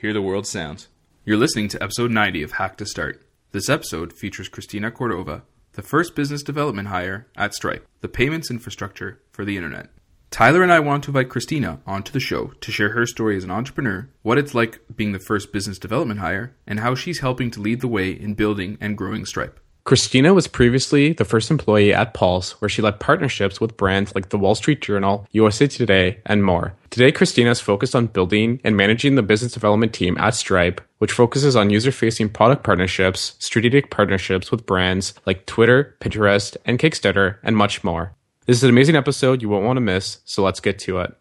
Hear 0.00 0.14
the 0.14 0.22
World 0.22 0.46
Sounds. 0.46 0.88
You're 1.26 1.36
listening 1.36 1.68
to 1.68 1.82
episode 1.82 2.10
90 2.10 2.42
of 2.42 2.52
Hack 2.52 2.78
to 2.78 2.86
Start. 2.86 3.22
This 3.52 3.68
episode 3.68 4.14
features 4.14 4.48
Christina 4.48 4.90
Cordova, 4.90 5.42
the 5.72 5.82
first 5.82 6.16
business 6.16 6.42
development 6.42 6.88
hire 6.88 7.26
at 7.36 7.52
Stripe, 7.52 7.86
the 8.00 8.08
payments 8.08 8.50
infrastructure 8.50 9.20
for 9.30 9.44
the 9.44 9.58
internet. 9.58 9.90
Tyler 10.30 10.62
and 10.62 10.72
I 10.72 10.80
want 10.80 11.04
to 11.04 11.10
invite 11.10 11.28
Christina 11.28 11.82
onto 11.86 12.12
the 12.12 12.18
show 12.18 12.54
to 12.62 12.72
share 12.72 12.92
her 12.92 13.04
story 13.04 13.36
as 13.36 13.44
an 13.44 13.50
entrepreneur, 13.50 14.08
what 14.22 14.38
it's 14.38 14.54
like 14.54 14.80
being 14.96 15.12
the 15.12 15.18
first 15.18 15.52
business 15.52 15.78
development 15.78 16.20
hire, 16.20 16.56
and 16.66 16.80
how 16.80 16.94
she's 16.94 17.20
helping 17.20 17.50
to 17.50 17.60
lead 17.60 17.82
the 17.82 17.86
way 17.86 18.10
in 18.10 18.32
building 18.32 18.78
and 18.80 18.96
growing 18.96 19.26
Stripe. 19.26 19.60
Christina 19.90 20.32
was 20.32 20.46
previously 20.46 21.14
the 21.14 21.24
first 21.24 21.50
employee 21.50 21.92
at 21.92 22.14
Pulse, 22.14 22.52
where 22.60 22.68
she 22.68 22.80
led 22.80 23.00
partnerships 23.00 23.60
with 23.60 23.76
brands 23.76 24.14
like 24.14 24.28
the 24.28 24.38
Wall 24.38 24.54
Street 24.54 24.80
Journal, 24.80 25.26
USA 25.32 25.66
Today, 25.66 26.20
and 26.24 26.44
more. 26.44 26.74
Today, 26.90 27.10
Christina 27.10 27.50
is 27.50 27.60
focused 27.60 27.96
on 27.96 28.06
building 28.06 28.60
and 28.62 28.76
managing 28.76 29.16
the 29.16 29.22
business 29.24 29.50
development 29.50 29.92
team 29.92 30.16
at 30.18 30.36
Stripe, 30.36 30.80
which 30.98 31.10
focuses 31.10 31.56
on 31.56 31.70
user 31.70 31.90
facing 31.90 32.28
product 32.28 32.62
partnerships, 32.62 33.34
strategic 33.40 33.90
partnerships 33.90 34.52
with 34.52 34.64
brands 34.64 35.12
like 35.26 35.44
Twitter, 35.46 35.96
Pinterest, 36.00 36.56
and 36.64 36.78
Kickstarter, 36.78 37.38
and 37.42 37.56
much 37.56 37.82
more. 37.82 38.14
This 38.46 38.58
is 38.58 38.62
an 38.62 38.70
amazing 38.70 38.94
episode 38.94 39.42
you 39.42 39.48
won't 39.48 39.66
want 39.66 39.78
to 39.78 39.80
miss, 39.80 40.20
so 40.24 40.44
let's 40.44 40.60
get 40.60 40.78
to 40.78 41.00
it. 41.00 41.19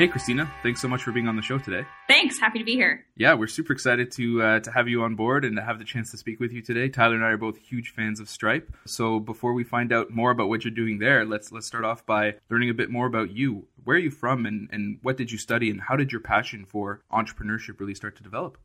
Hey, 0.00 0.08
Christina, 0.08 0.50
thanks 0.62 0.80
so 0.80 0.88
much 0.88 1.02
for 1.02 1.12
being 1.12 1.28
on 1.28 1.36
the 1.36 1.42
show 1.42 1.58
today. 1.58 1.84
Thanks, 2.08 2.38
happy 2.38 2.58
to 2.58 2.64
be 2.64 2.72
here. 2.72 3.04
Yeah, 3.16 3.34
we're 3.34 3.48
super 3.48 3.74
excited 3.74 4.10
to 4.12 4.42
uh, 4.42 4.60
to 4.60 4.72
have 4.72 4.88
you 4.88 5.02
on 5.02 5.14
board 5.14 5.44
and 5.44 5.56
to 5.56 5.62
have 5.62 5.78
the 5.78 5.84
chance 5.84 6.10
to 6.12 6.16
speak 6.16 6.40
with 6.40 6.52
you 6.52 6.62
today. 6.62 6.88
Tyler 6.88 7.16
and 7.16 7.22
I 7.22 7.32
are 7.32 7.36
both 7.36 7.58
huge 7.58 7.90
fans 7.90 8.18
of 8.18 8.30
Stripe. 8.30 8.74
So 8.86 9.20
before 9.20 9.52
we 9.52 9.62
find 9.62 9.92
out 9.92 10.08
more 10.08 10.30
about 10.30 10.48
what 10.48 10.64
you're 10.64 10.70
doing 10.70 11.00
there, 11.00 11.26
let's 11.26 11.52
let's 11.52 11.66
start 11.66 11.84
off 11.84 12.06
by 12.06 12.36
learning 12.48 12.70
a 12.70 12.72
bit 12.72 12.88
more 12.88 13.06
about 13.06 13.36
you. 13.36 13.66
Where 13.84 13.98
are 13.98 14.00
you 14.00 14.10
from, 14.10 14.46
and 14.46 14.70
and 14.72 15.00
what 15.02 15.18
did 15.18 15.30
you 15.30 15.36
study, 15.36 15.68
and 15.68 15.82
how 15.82 15.96
did 15.96 16.12
your 16.12 16.22
passion 16.22 16.64
for 16.64 17.02
entrepreneurship 17.12 17.78
really 17.78 17.94
start 17.94 18.16
to 18.16 18.22
develop? 18.22 18.56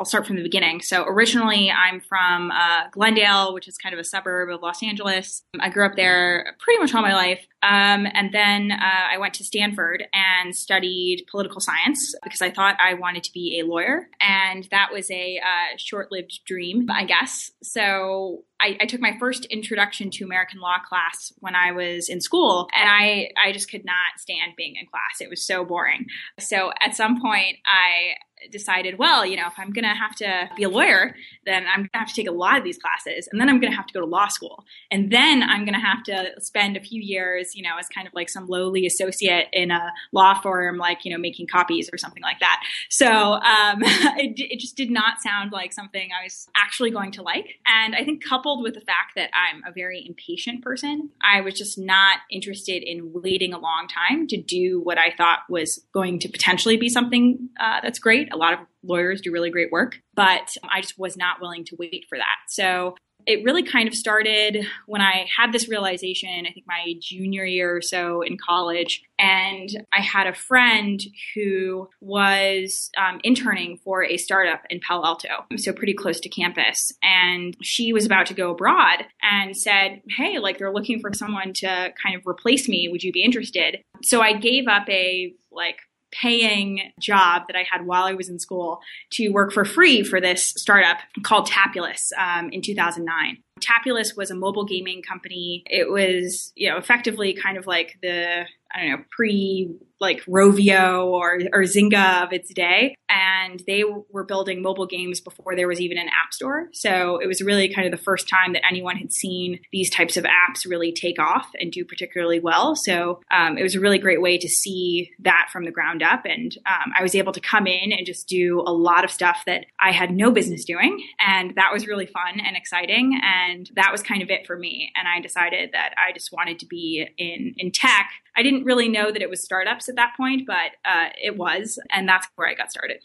I'll 0.00 0.06
start 0.06 0.26
from 0.26 0.36
the 0.36 0.42
beginning. 0.42 0.80
So 0.80 1.04
originally, 1.04 1.70
I'm 1.70 2.00
from 2.00 2.50
uh, 2.50 2.88
Glendale, 2.90 3.52
which 3.52 3.68
is 3.68 3.76
kind 3.76 3.92
of 3.92 3.98
a 3.98 4.04
suburb 4.04 4.48
of 4.48 4.62
Los 4.62 4.82
Angeles. 4.82 5.42
I 5.60 5.68
grew 5.68 5.84
up 5.84 5.94
there 5.94 6.56
pretty 6.58 6.80
much 6.80 6.94
all 6.94 7.02
my 7.02 7.12
life. 7.12 7.46
Um, 7.62 8.06
and 8.14 8.32
then 8.32 8.72
uh, 8.72 9.08
I 9.12 9.18
went 9.18 9.34
to 9.34 9.44
Stanford 9.44 10.04
and 10.14 10.56
studied 10.56 11.26
political 11.30 11.60
science 11.60 12.14
because 12.22 12.40
I 12.40 12.50
thought 12.50 12.78
I 12.80 12.94
wanted 12.94 13.24
to 13.24 13.32
be 13.34 13.60
a 13.60 13.66
lawyer. 13.66 14.08
And 14.22 14.66
that 14.70 14.88
was 14.90 15.10
a 15.10 15.38
uh, 15.38 15.76
short 15.76 16.10
lived 16.10 16.40
dream, 16.46 16.88
I 16.90 17.04
guess. 17.04 17.50
So 17.62 18.44
I, 18.58 18.78
I, 18.80 18.86
took 18.86 19.00
my 19.00 19.16
first 19.18 19.46
introduction 19.46 20.10
to 20.10 20.24
American 20.24 20.60
law 20.60 20.78
class 20.86 21.32
when 21.38 21.54
I 21.54 21.72
was 21.72 22.08
in 22.10 22.20
school, 22.20 22.68
and 22.78 22.88
I, 22.88 23.30
I 23.42 23.52
just 23.52 23.70
could 23.70 23.84
not 23.86 24.18
stand 24.18 24.52
being 24.56 24.76
in 24.76 24.86
class. 24.86 25.20
It 25.20 25.30
was 25.30 25.46
so 25.46 25.64
boring. 25.64 26.06
So 26.38 26.70
at 26.80 26.94
some 26.94 27.20
point, 27.22 27.56
I 27.64 28.16
decided, 28.50 28.98
well, 28.98 29.24
you 29.26 29.36
know, 29.36 29.46
if 29.46 29.54
I'm 29.58 29.72
going 29.72 29.84
to 29.84 29.94
have 29.94 30.14
to 30.16 30.48
be 30.56 30.62
a 30.62 30.68
lawyer, 30.68 31.14
then 31.46 31.66
I'm 31.66 31.80
going 31.80 31.90
to 31.92 31.98
have 31.98 32.08
to 32.08 32.14
take 32.14 32.28
a 32.28 32.32
lot 32.32 32.58
of 32.58 32.64
these 32.64 32.78
classes, 32.78 33.28
and 33.30 33.40
then 33.40 33.48
I'm 33.48 33.60
going 33.60 33.72
to 33.72 33.76
have 33.76 33.86
to 33.86 33.94
go 33.94 34.00
to 34.00 34.06
law 34.06 34.28
school, 34.28 34.64
and 34.90 35.10
then 35.10 35.42
I'm 35.42 35.64
going 35.64 35.74
to 35.74 35.80
have 35.80 36.02
to 36.04 36.40
spend 36.40 36.76
a 36.76 36.80
few 36.80 37.00
years, 37.00 37.54
you 37.54 37.62
know, 37.62 37.76
as 37.78 37.88
kind 37.88 38.06
of 38.06 38.14
like 38.14 38.28
some 38.28 38.46
lowly 38.46 38.86
associate 38.86 39.48
in 39.52 39.70
a 39.70 39.90
law 40.12 40.34
firm, 40.40 40.76
like 40.76 41.04
you 41.04 41.12
know, 41.12 41.18
making 41.18 41.46
copies 41.46 41.90
or 41.92 41.98
something 41.98 42.22
like 42.22 42.40
that. 42.40 42.62
So 42.88 43.06
um, 43.06 43.78
it, 43.82 44.38
it 44.38 44.60
just 44.60 44.76
did 44.76 44.90
not 44.90 45.20
sound 45.20 45.52
like 45.52 45.72
something 45.72 46.10
I 46.18 46.24
was 46.24 46.46
actually 46.56 46.90
going 46.90 47.12
to 47.12 47.22
like, 47.22 47.58
and 47.66 47.94
I 47.94 48.04
think 48.04 48.24
coupled 48.24 48.62
with 48.62 48.74
the 48.74 48.80
fact 48.80 49.12
that 49.16 49.30
I'm 49.34 49.62
a 49.66 49.72
very 49.72 50.04
impatient 50.06 50.62
person, 50.62 51.10
I 51.22 51.40
was 51.40 51.54
just 51.54 51.78
not 51.78 52.18
interested 52.30 52.82
in 52.82 53.12
waiting 53.12 53.52
a 53.52 53.58
long 53.58 53.88
time 53.88 54.26
to 54.28 54.40
do 54.40 54.80
what 54.80 54.98
I 54.98 55.12
thought 55.16 55.40
was 55.48 55.84
going 55.92 56.18
to 56.20 56.28
potentially 56.28 56.76
be 56.76 56.88
something 56.88 57.48
uh, 57.58 57.80
that's 57.82 57.98
great 57.98 58.29
a 58.32 58.36
lot 58.36 58.54
of 58.54 58.60
lawyers 58.82 59.20
do 59.20 59.32
really 59.32 59.50
great 59.50 59.70
work, 59.70 60.00
but 60.14 60.54
I 60.68 60.80
just 60.80 60.98
was 60.98 61.16
not 61.16 61.40
willing 61.40 61.64
to 61.66 61.76
wait 61.78 62.06
for 62.08 62.18
that. 62.18 62.36
So 62.48 62.94
it 63.26 63.44
really 63.44 63.62
kind 63.62 63.88
of 63.88 63.94
started 63.94 64.66
when 64.86 65.00
I 65.00 65.26
had 65.36 65.52
this 65.52 65.68
realization, 65.68 66.46
I 66.46 66.52
think 66.52 66.66
my 66.66 66.94
junior 67.00 67.44
year 67.44 67.76
or 67.76 67.82
so 67.82 68.22
in 68.22 68.36
college. 68.36 69.02
And 69.18 69.68
I 69.92 70.00
had 70.00 70.26
a 70.26 70.34
friend 70.34 71.02
who 71.34 71.88
was 72.00 72.90
um, 72.96 73.20
interning 73.22 73.78
for 73.84 74.04
a 74.04 74.16
startup 74.16 74.62
in 74.70 74.80
Palo 74.80 75.04
Alto, 75.04 75.44
so 75.56 75.72
pretty 75.72 75.94
close 75.94 76.20
to 76.20 76.28
campus. 76.28 76.92
And 77.02 77.56
she 77.62 77.92
was 77.92 78.06
about 78.06 78.26
to 78.26 78.34
go 78.34 78.50
abroad 78.50 79.04
and 79.22 79.56
said, 79.56 80.02
Hey, 80.08 80.38
like 80.38 80.58
they're 80.58 80.72
looking 80.72 81.00
for 81.00 81.12
someone 81.12 81.52
to 81.54 81.92
kind 82.02 82.16
of 82.16 82.26
replace 82.26 82.68
me. 82.68 82.88
Would 82.88 83.02
you 83.02 83.12
be 83.12 83.24
interested? 83.24 83.82
So 84.02 84.20
I 84.20 84.32
gave 84.32 84.66
up 84.66 84.88
a 84.88 85.34
like 85.52 85.76
paying 86.12 86.92
job 87.00 87.42
that 87.46 87.56
I 87.56 87.64
had 87.70 87.86
while 87.86 88.04
I 88.04 88.14
was 88.14 88.28
in 88.28 88.38
school 88.38 88.80
to 89.12 89.28
work 89.30 89.52
for 89.52 89.64
free 89.64 90.02
for 90.02 90.20
this 90.20 90.52
startup 90.56 90.98
called 91.22 91.46
Tapulous 91.46 92.12
um, 92.18 92.50
in 92.50 92.62
2009. 92.62 93.38
Tapulous 93.60 94.16
was 94.16 94.30
a 94.30 94.34
mobile 94.34 94.64
gaming 94.64 95.02
company. 95.02 95.62
It 95.66 95.90
was, 95.90 96.52
you 96.54 96.70
know, 96.70 96.76
effectively 96.76 97.34
kind 97.34 97.56
of 97.56 97.66
like 97.66 97.98
the 98.02 98.46
I 98.72 98.80
don't 98.80 98.90
know, 98.90 99.04
pre 99.10 99.74
like 100.00 100.24
Rovio 100.24 101.04
or, 101.06 101.40
or 101.52 101.62
Zynga 101.64 102.22
of 102.22 102.32
its 102.32 102.52
day. 102.54 102.94
And 103.10 103.62
they 103.66 103.84
were 103.84 104.24
building 104.24 104.62
mobile 104.62 104.86
games 104.86 105.20
before 105.20 105.54
there 105.54 105.68
was 105.68 105.80
even 105.80 105.98
an 105.98 106.06
app 106.06 106.32
store. 106.32 106.68
So 106.72 107.18
it 107.18 107.26
was 107.26 107.42
really 107.42 107.68
kind 107.68 107.86
of 107.86 107.90
the 107.90 108.02
first 108.02 108.26
time 108.26 108.54
that 108.54 108.64
anyone 108.66 108.96
had 108.96 109.12
seen 109.12 109.60
these 109.72 109.90
types 109.90 110.16
of 110.16 110.24
apps 110.24 110.66
really 110.66 110.92
take 110.92 111.18
off 111.18 111.50
and 111.60 111.70
do 111.70 111.84
particularly 111.84 112.40
well. 112.40 112.74
So 112.76 113.20
um, 113.30 113.58
it 113.58 113.62
was 113.62 113.74
a 113.74 113.80
really 113.80 113.98
great 113.98 114.22
way 114.22 114.38
to 114.38 114.48
see 114.48 115.10
that 115.20 115.48
from 115.52 115.64
the 115.64 115.70
ground 115.70 116.02
up. 116.02 116.22
And 116.24 116.56
um, 116.64 116.92
I 116.98 117.02
was 117.02 117.14
able 117.14 117.32
to 117.32 117.40
come 117.40 117.66
in 117.66 117.92
and 117.92 118.06
just 118.06 118.26
do 118.26 118.62
a 118.66 118.72
lot 118.72 119.04
of 119.04 119.10
stuff 119.10 119.42
that 119.46 119.66
I 119.78 119.92
had 119.92 120.12
no 120.12 120.30
business 120.30 120.64
doing. 120.64 121.02
And 121.18 121.54
that 121.56 121.72
was 121.72 121.86
really 121.86 122.06
fun 122.06 122.40
and 122.40 122.56
exciting. 122.56 123.20
And 123.22 123.49
that 123.74 123.90
was 123.92 124.02
kind 124.02 124.22
of 124.22 124.30
it 124.30 124.46
for 124.46 124.56
me. 124.56 124.92
And 124.96 125.06
I 125.08 125.20
decided 125.20 125.70
that 125.72 125.94
I 125.96 126.12
just 126.12 126.32
wanted 126.32 126.58
to 126.60 126.66
be 126.66 127.06
in, 127.18 127.54
in 127.56 127.70
tech. 127.72 128.10
I 128.36 128.42
didn't 128.42 128.64
really 128.64 128.88
know 128.88 129.10
that 129.12 129.22
it 129.22 129.30
was 129.30 129.42
startups 129.42 129.88
at 129.88 129.96
that 129.96 130.12
point, 130.16 130.46
but 130.46 130.72
uh, 130.84 131.08
it 131.22 131.36
was, 131.36 131.78
and 131.90 132.08
that's 132.08 132.26
where 132.36 132.48
I 132.48 132.54
got 132.54 132.70
started. 132.70 133.02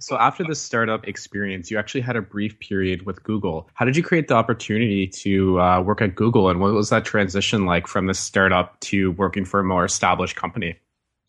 So 0.00 0.16
after 0.16 0.44
the 0.44 0.54
startup 0.54 1.06
experience, 1.06 1.70
you 1.70 1.78
actually 1.78 2.00
had 2.00 2.16
a 2.16 2.22
brief 2.22 2.58
period 2.58 3.04
with 3.04 3.22
Google. 3.22 3.68
How 3.74 3.84
did 3.84 3.96
you 3.96 4.02
create 4.02 4.28
the 4.28 4.34
opportunity 4.34 5.06
to 5.06 5.60
uh, 5.60 5.82
work 5.82 6.00
at 6.00 6.14
Google, 6.14 6.48
and 6.48 6.58
what 6.58 6.72
was 6.72 6.88
that 6.88 7.04
transition 7.04 7.66
like 7.66 7.86
from 7.86 8.06
the 8.06 8.14
startup 8.14 8.80
to 8.80 9.12
working 9.12 9.44
for 9.44 9.60
a 9.60 9.64
more 9.64 9.84
established 9.84 10.36
company? 10.36 10.78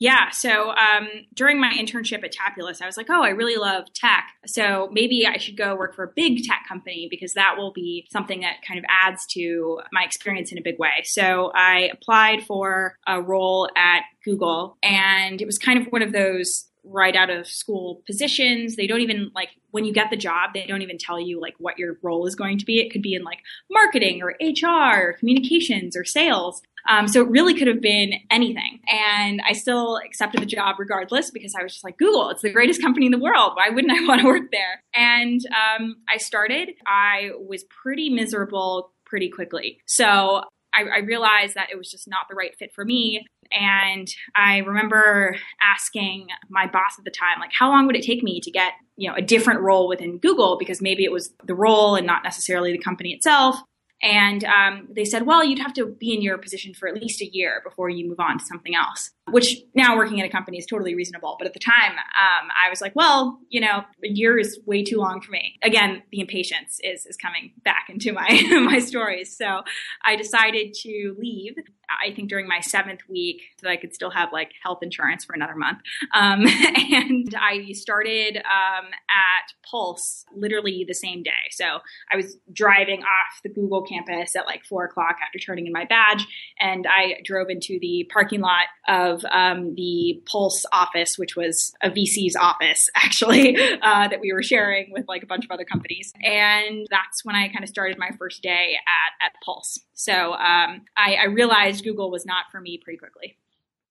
Yeah. 0.01 0.31
So 0.31 0.71
um, 0.71 1.09
during 1.35 1.61
my 1.61 1.71
internship 1.71 2.23
at 2.23 2.31
Tapulous, 2.31 2.81
I 2.81 2.87
was 2.87 2.97
like, 2.97 3.05
oh, 3.11 3.21
I 3.21 3.29
really 3.29 3.55
love 3.55 3.85
tech. 3.93 4.31
So 4.47 4.89
maybe 4.91 5.27
I 5.27 5.37
should 5.37 5.55
go 5.55 5.75
work 5.75 5.95
for 5.95 6.05
a 6.05 6.11
big 6.15 6.43
tech 6.43 6.63
company 6.67 7.07
because 7.07 7.35
that 7.35 7.53
will 7.55 7.71
be 7.71 8.07
something 8.11 8.39
that 8.39 8.63
kind 8.67 8.79
of 8.79 8.85
adds 8.89 9.27
to 9.33 9.79
my 9.91 10.03
experience 10.03 10.51
in 10.51 10.57
a 10.57 10.61
big 10.63 10.79
way. 10.79 11.03
So 11.03 11.51
I 11.53 11.91
applied 11.93 12.43
for 12.47 12.97
a 13.05 13.21
role 13.21 13.69
at 13.77 14.01
Google, 14.25 14.75
and 14.81 15.39
it 15.39 15.45
was 15.45 15.59
kind 15.59 15.79
of 15.79 15.85
one 15.93 16.01
of 16.01 16.13
those 16.13 16.71
right 16.83 17.15
out 17.15 17.29
of 17.29 17.47
school 17.47 18.01
positions. 18.07 18.75
They 18.75 18.87
don't 18.87 19.01
even 19.01 19.31
like 19.35 19.49
when 19.71 19.85
you 19.85 19.93
get 19.93 20.09
the 20.09 20.17
job, 20.17 20.51
they 20.53 20.65
don't 20.65 20.81
even 20.81 20.97
tell 20.97 21.19
you 21.19 21.39
like 21.39 21.55
what 21.59 21.77
your 21.77 21.97
role 22.01 22.25
is 22.25 22.35
going 22.35 22.57
to 22.57 22.65
be. 22.65 22.79
It 22.79 22.91
could 22.91 23.01
be 23.01 23.13
in 23.13 23.23
like 23.23 23.39
marketing 23.69 24.21
or 24.21 24.35
HR 24.41 25.09
or 25.09 25.13
communications 25.13 25.95
or 25.95 26.03
sales. 26.03 26.61
Um, 26.87 27.07
so 27.07 27.21
it 27.21 27.29
really 27.29 27.53
could 27.53 27.67
have 27.67 27.81
been 27.81 28.13
anything. 28.29 28.79
And 28.87 29.41
I 29.47 29.53
still 29.53 29.97
accepted 29.97 30.41
the 30.41 30.45
job 30.45 30.77
regardless 30.79 31.31
because 31.31 31.53
I 31.57 31.63
was 31.63 31.73
just 31.73 31.83
like, 31.83 31.97
Google, 31.97 32.29
it's 32.29 32.41
the 32.41 32.51
greatest 32.51 32.81
company 32.81 33.05
in 33.05 33.11
the 33.11 33.19
world. 33.19 33.53
Why 33.55 33.69
wouldn't 33.69 33.93
I 33.93 34.05
want 34.07 34.21
to 34.21 34.27
work 34.27 34.51
there? 34.51 34.81
And 34.93 35.41
um, 35.47 35.97
I 36.09 36.17
started. 36.17 36.71
I 36.85 37.31
was 37.37 37.63
pretty 37.65 38.09
miserable 38.09 38.91
pretty 39.05 39.29
quickly. 39.29 39.79
So 39.85 40.43
I, 40.73 40.83
I 40.83 40.97
realized 40.99 41.55
that 41.55 41.69
it 41.71 41.77
was 41.77 41.91
just 41.91 42.07
not 42.07 42.27
the 42.29 42.35
right 42.35 42.55
fit 42.57 42.73
for 42.73 42.85
me. 42.85 43.25
And 43.51 44.07
I 44.35 44.59
remember 44.59 45.35
asking 45.61 46.27
my 46.49 46.67
boss 46.67 46.93
at 46.97 47.03
the 47.03 47.11
time, 47.11 47.39
like, 47.39 47.51
how 47.57 47.69
long 47.69 47.85
would 47.87 47.97
it 47.97 48.03
take 48.03 48.23
me 48.23 48.39
to 48.39 48.51
get, 48.51 48.73
you 48.95 49.09
know, 49.09 49.15
a 49.15 49.21
different 49.21 49.59
role 49.59 49.89
within 49.89 50.17
Google? 50.17 50.57
Because 50.57 50.81
maybe 50.81 51.03
it 51.03 51.11
was 51.11 51.33
the 51.45 51.55
role 51.55 51.95
and 51.95 52.07
not 52.07 52.23
necessarily 52.23 52.71
the 52.71 52.77
company 52.77 53.11
itself. 53.11 53.57
And 54.01 54.43
um, 54.43 54.87
they 54.89 55.05
said, 55.05 55.25
well, 55.25 55.43
you'd 55.43 55.59
have 55.59 55.73
to 55.73 55.85
be 55.85 56.13
in 56.13 56.21
your 56.21 56.37
position 56.37 56.73
for 56.73 56.87
at 56.87 56.95
least 56.95 57.21
a 57.21 57.25
year 57.25 57.61
before 57.63 57.89
you 57.89 58.07
move 58.07 58.19
on 58.19 58.39
to 58.39 58.45
something 58.45 58.75
else, 58.75 59.11
which 59.29 59.57
now 59.75 59.95
working 59.95 60.19
at 60.19 60.27
a 60.27 60.31
company 60.31 60.57
is 60.57 60.65
totally 60.65 60.95
reasonable. 60.95 61.35
But 61.37 61.47
at 61.47 61.53
the 61.53 61.59
time, 61.59 61.91
um, 61.91 62.49
I 62.55 62.69
was 62.69 62.81
like, 62.81 62.95
well, 62.95 63.39
you 63.49 63.61
know, 63.61 63.83
a 64.03 64.07
year 64.07 64.37
is 64.39 64.59
way 64.65 64.83
too 64.83 64.97
long 64.97 65.21
for 65.21 65.31
me. 65.31 65.59
Again, 65.63 66.01
the 66.11 66.19
impatience 66.19 66.79
is, 66.83 67.05
is 67.05 67.17
coming 67.17 67.53
back 67.63 67.87
into 67.89 68.13
my, 68.13 68.27
my 68.65 68.79
stories. 68.79 69.35
So 69.35 69.61
I 70.05 70.15
decided 70.15 70.73
to 70.81 71.15
leave. 71.19 71.53
I 71.89 72.13
think 72.13 72.29
during 72.29 72.47
my 72.47 72.61
seventh 72.61 73.01
week, 73.09 73.41
so 73.59 73.67
that 73.67 73.71
I 73.71 73.75
could 73.75 73.93
still 73.93 74.11
have 74.11 74.29
like 74.31 74.51
health 74.63 74.79
insurance 74.81 75.25
for 75.25 75.33
another 75.33 75.55
month. 75.55 75.79
Um, 76.13 76.45
and 76.93 77.35
I 77.37 77.73
started 77.73 78.37
um, 78.37 78.85
at 79.09 79.53
Pulse 79.69 80.25
literally 80.33 80.85
the 80.87 80.93
same 80.93 81.21
day. 81.21 81.31
So 81.51 81.65
I 82.11 82.15
was 82.15 82.37
driving 82.53 83.01
off 83.01 83.41
the 83.43 83.49
Google 83.49 83.83
campus 83.83 84.35
at 84.37 84.45
like 84.45 84.63
four 84.63 84.85
o'clock 84.85 85.17
after 85.25 85.37
turning 85.37 85.67
in 85.67 85.73
my 85.73 85.85
badge, 85.85 86.25
and 86.59 86.87
I 86.87 87.21
drove 87.25 87.49
into 87.49 87.77
the 87.81 88.09
parking 88.11 88.39
lot 88.39 88.67
of 88.87 89.10
um, 89.31 89.75
the 89.75 90.21
Pulse 90.25 90.65
office, 90.71 91.17
which 91.17 91.35
was 91.35 91.73
a 91.81 91.89
VC's 91.89 92.35
office 92.35 92.89
actually 92.95 93.57
uh, 93.81 94.07
that 94.07 94.19
we 94.19 94.33
were 94.33 94.43
sharing 94.43 94.91
with 94.91 95.07
like 95.07 95.23
a 95.23 95.27
bunch 95.27 95.45
of 95.45 95.51
other 95.51 95.65
companies. 95.65 96.13
And 96.23 96.87
that's 96.89 97.23
when 97.25 97.35
I 97.35 97.47
kind 97.49 97.63
of 97.63 97.69
started 97.69 97.97
my 97.97 98.11
first 98.17 98.41
day 98.41 98.75
at 98.87 99.25
at 99.25 99.33
Pulse. 99.43 99.79
So 99.93 100.33
um, 100.33 100.81
I, 100.97 101.15
I 101.15 101.25
realized 101.25 101.83
Google 101.83 102.09
was 102.11 102.25
not 102.25 102.45
for 102.51 102.59
me 102.59 102.79
pretty 102.83 102.97
quickly. 102.97 103.37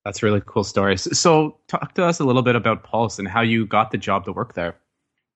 That's 0.05 0.23
a 0.23 0.27
really 0.27 0.43
cool 0.47 0.65
story. 0.65 0.97
So, 0.97 1.59
talk 1.69 1.95
to 1.95 2.05
us 2.05 2.21
a 2.21 2.25
little 2.25 2.43
bit 2.43 2.57
about 2.57 2.85
Pulse 2.85 3.19
and 3.19 3.29
how 3.29 3.43
you 3.43 3.67
got 3.67 3.91
the 3.91 3.99
job 3.99 4.25
to 4.25 4.33
work 4.33 4.55
there. 4.55 4.77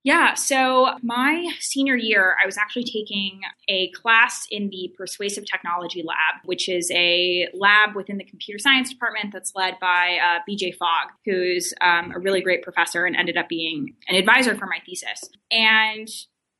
Yeah, 0.04 0.34
so 0.34 0.98
my 1.02 1.48
senior 1.60 1.96
year, 1.96 2.36
I 2.40 2.44
was 2.44 2.58
actually 2.58 2.84
taking 2.84 3.40
a 3.68 3.88
class 3.92 4.46
in 4.50 4.68
the 4.68 4.92
Persuasive 4.98 5.46
Technology 5.50 6.02
Lab, 6.02 6.44
which 6.44 6.68
is 6.68 6.90
a 6.92 7.48
lab 7.54 7.96
within 7.96 8.18
the 8.18 8.24
computer 8.24 8.58
science 8.58 8.90
department 8.90 9.32
that's 9.32 9.52
led 9.54 9.78
by 9.80 10.18
uh, 10.22 10.40
BJ 10.46 10.76
Fogg, 10.76 11.08
who's 11.24 11.72
um, 11.80 12.12
a 12.14 12.18
really 12.18 12.42
great 12.42 12.62
professor 12.62 13.06
and 13.06 13.16
ended 13.16 13.38
up 13.38 13.48
being 13.48 13.94
an 14.06 14.14
advisor 14.14 14.54
for 14.54 14.66
my 14.66 14.78
thesis. 14.84 15.30
And 15.50 16.08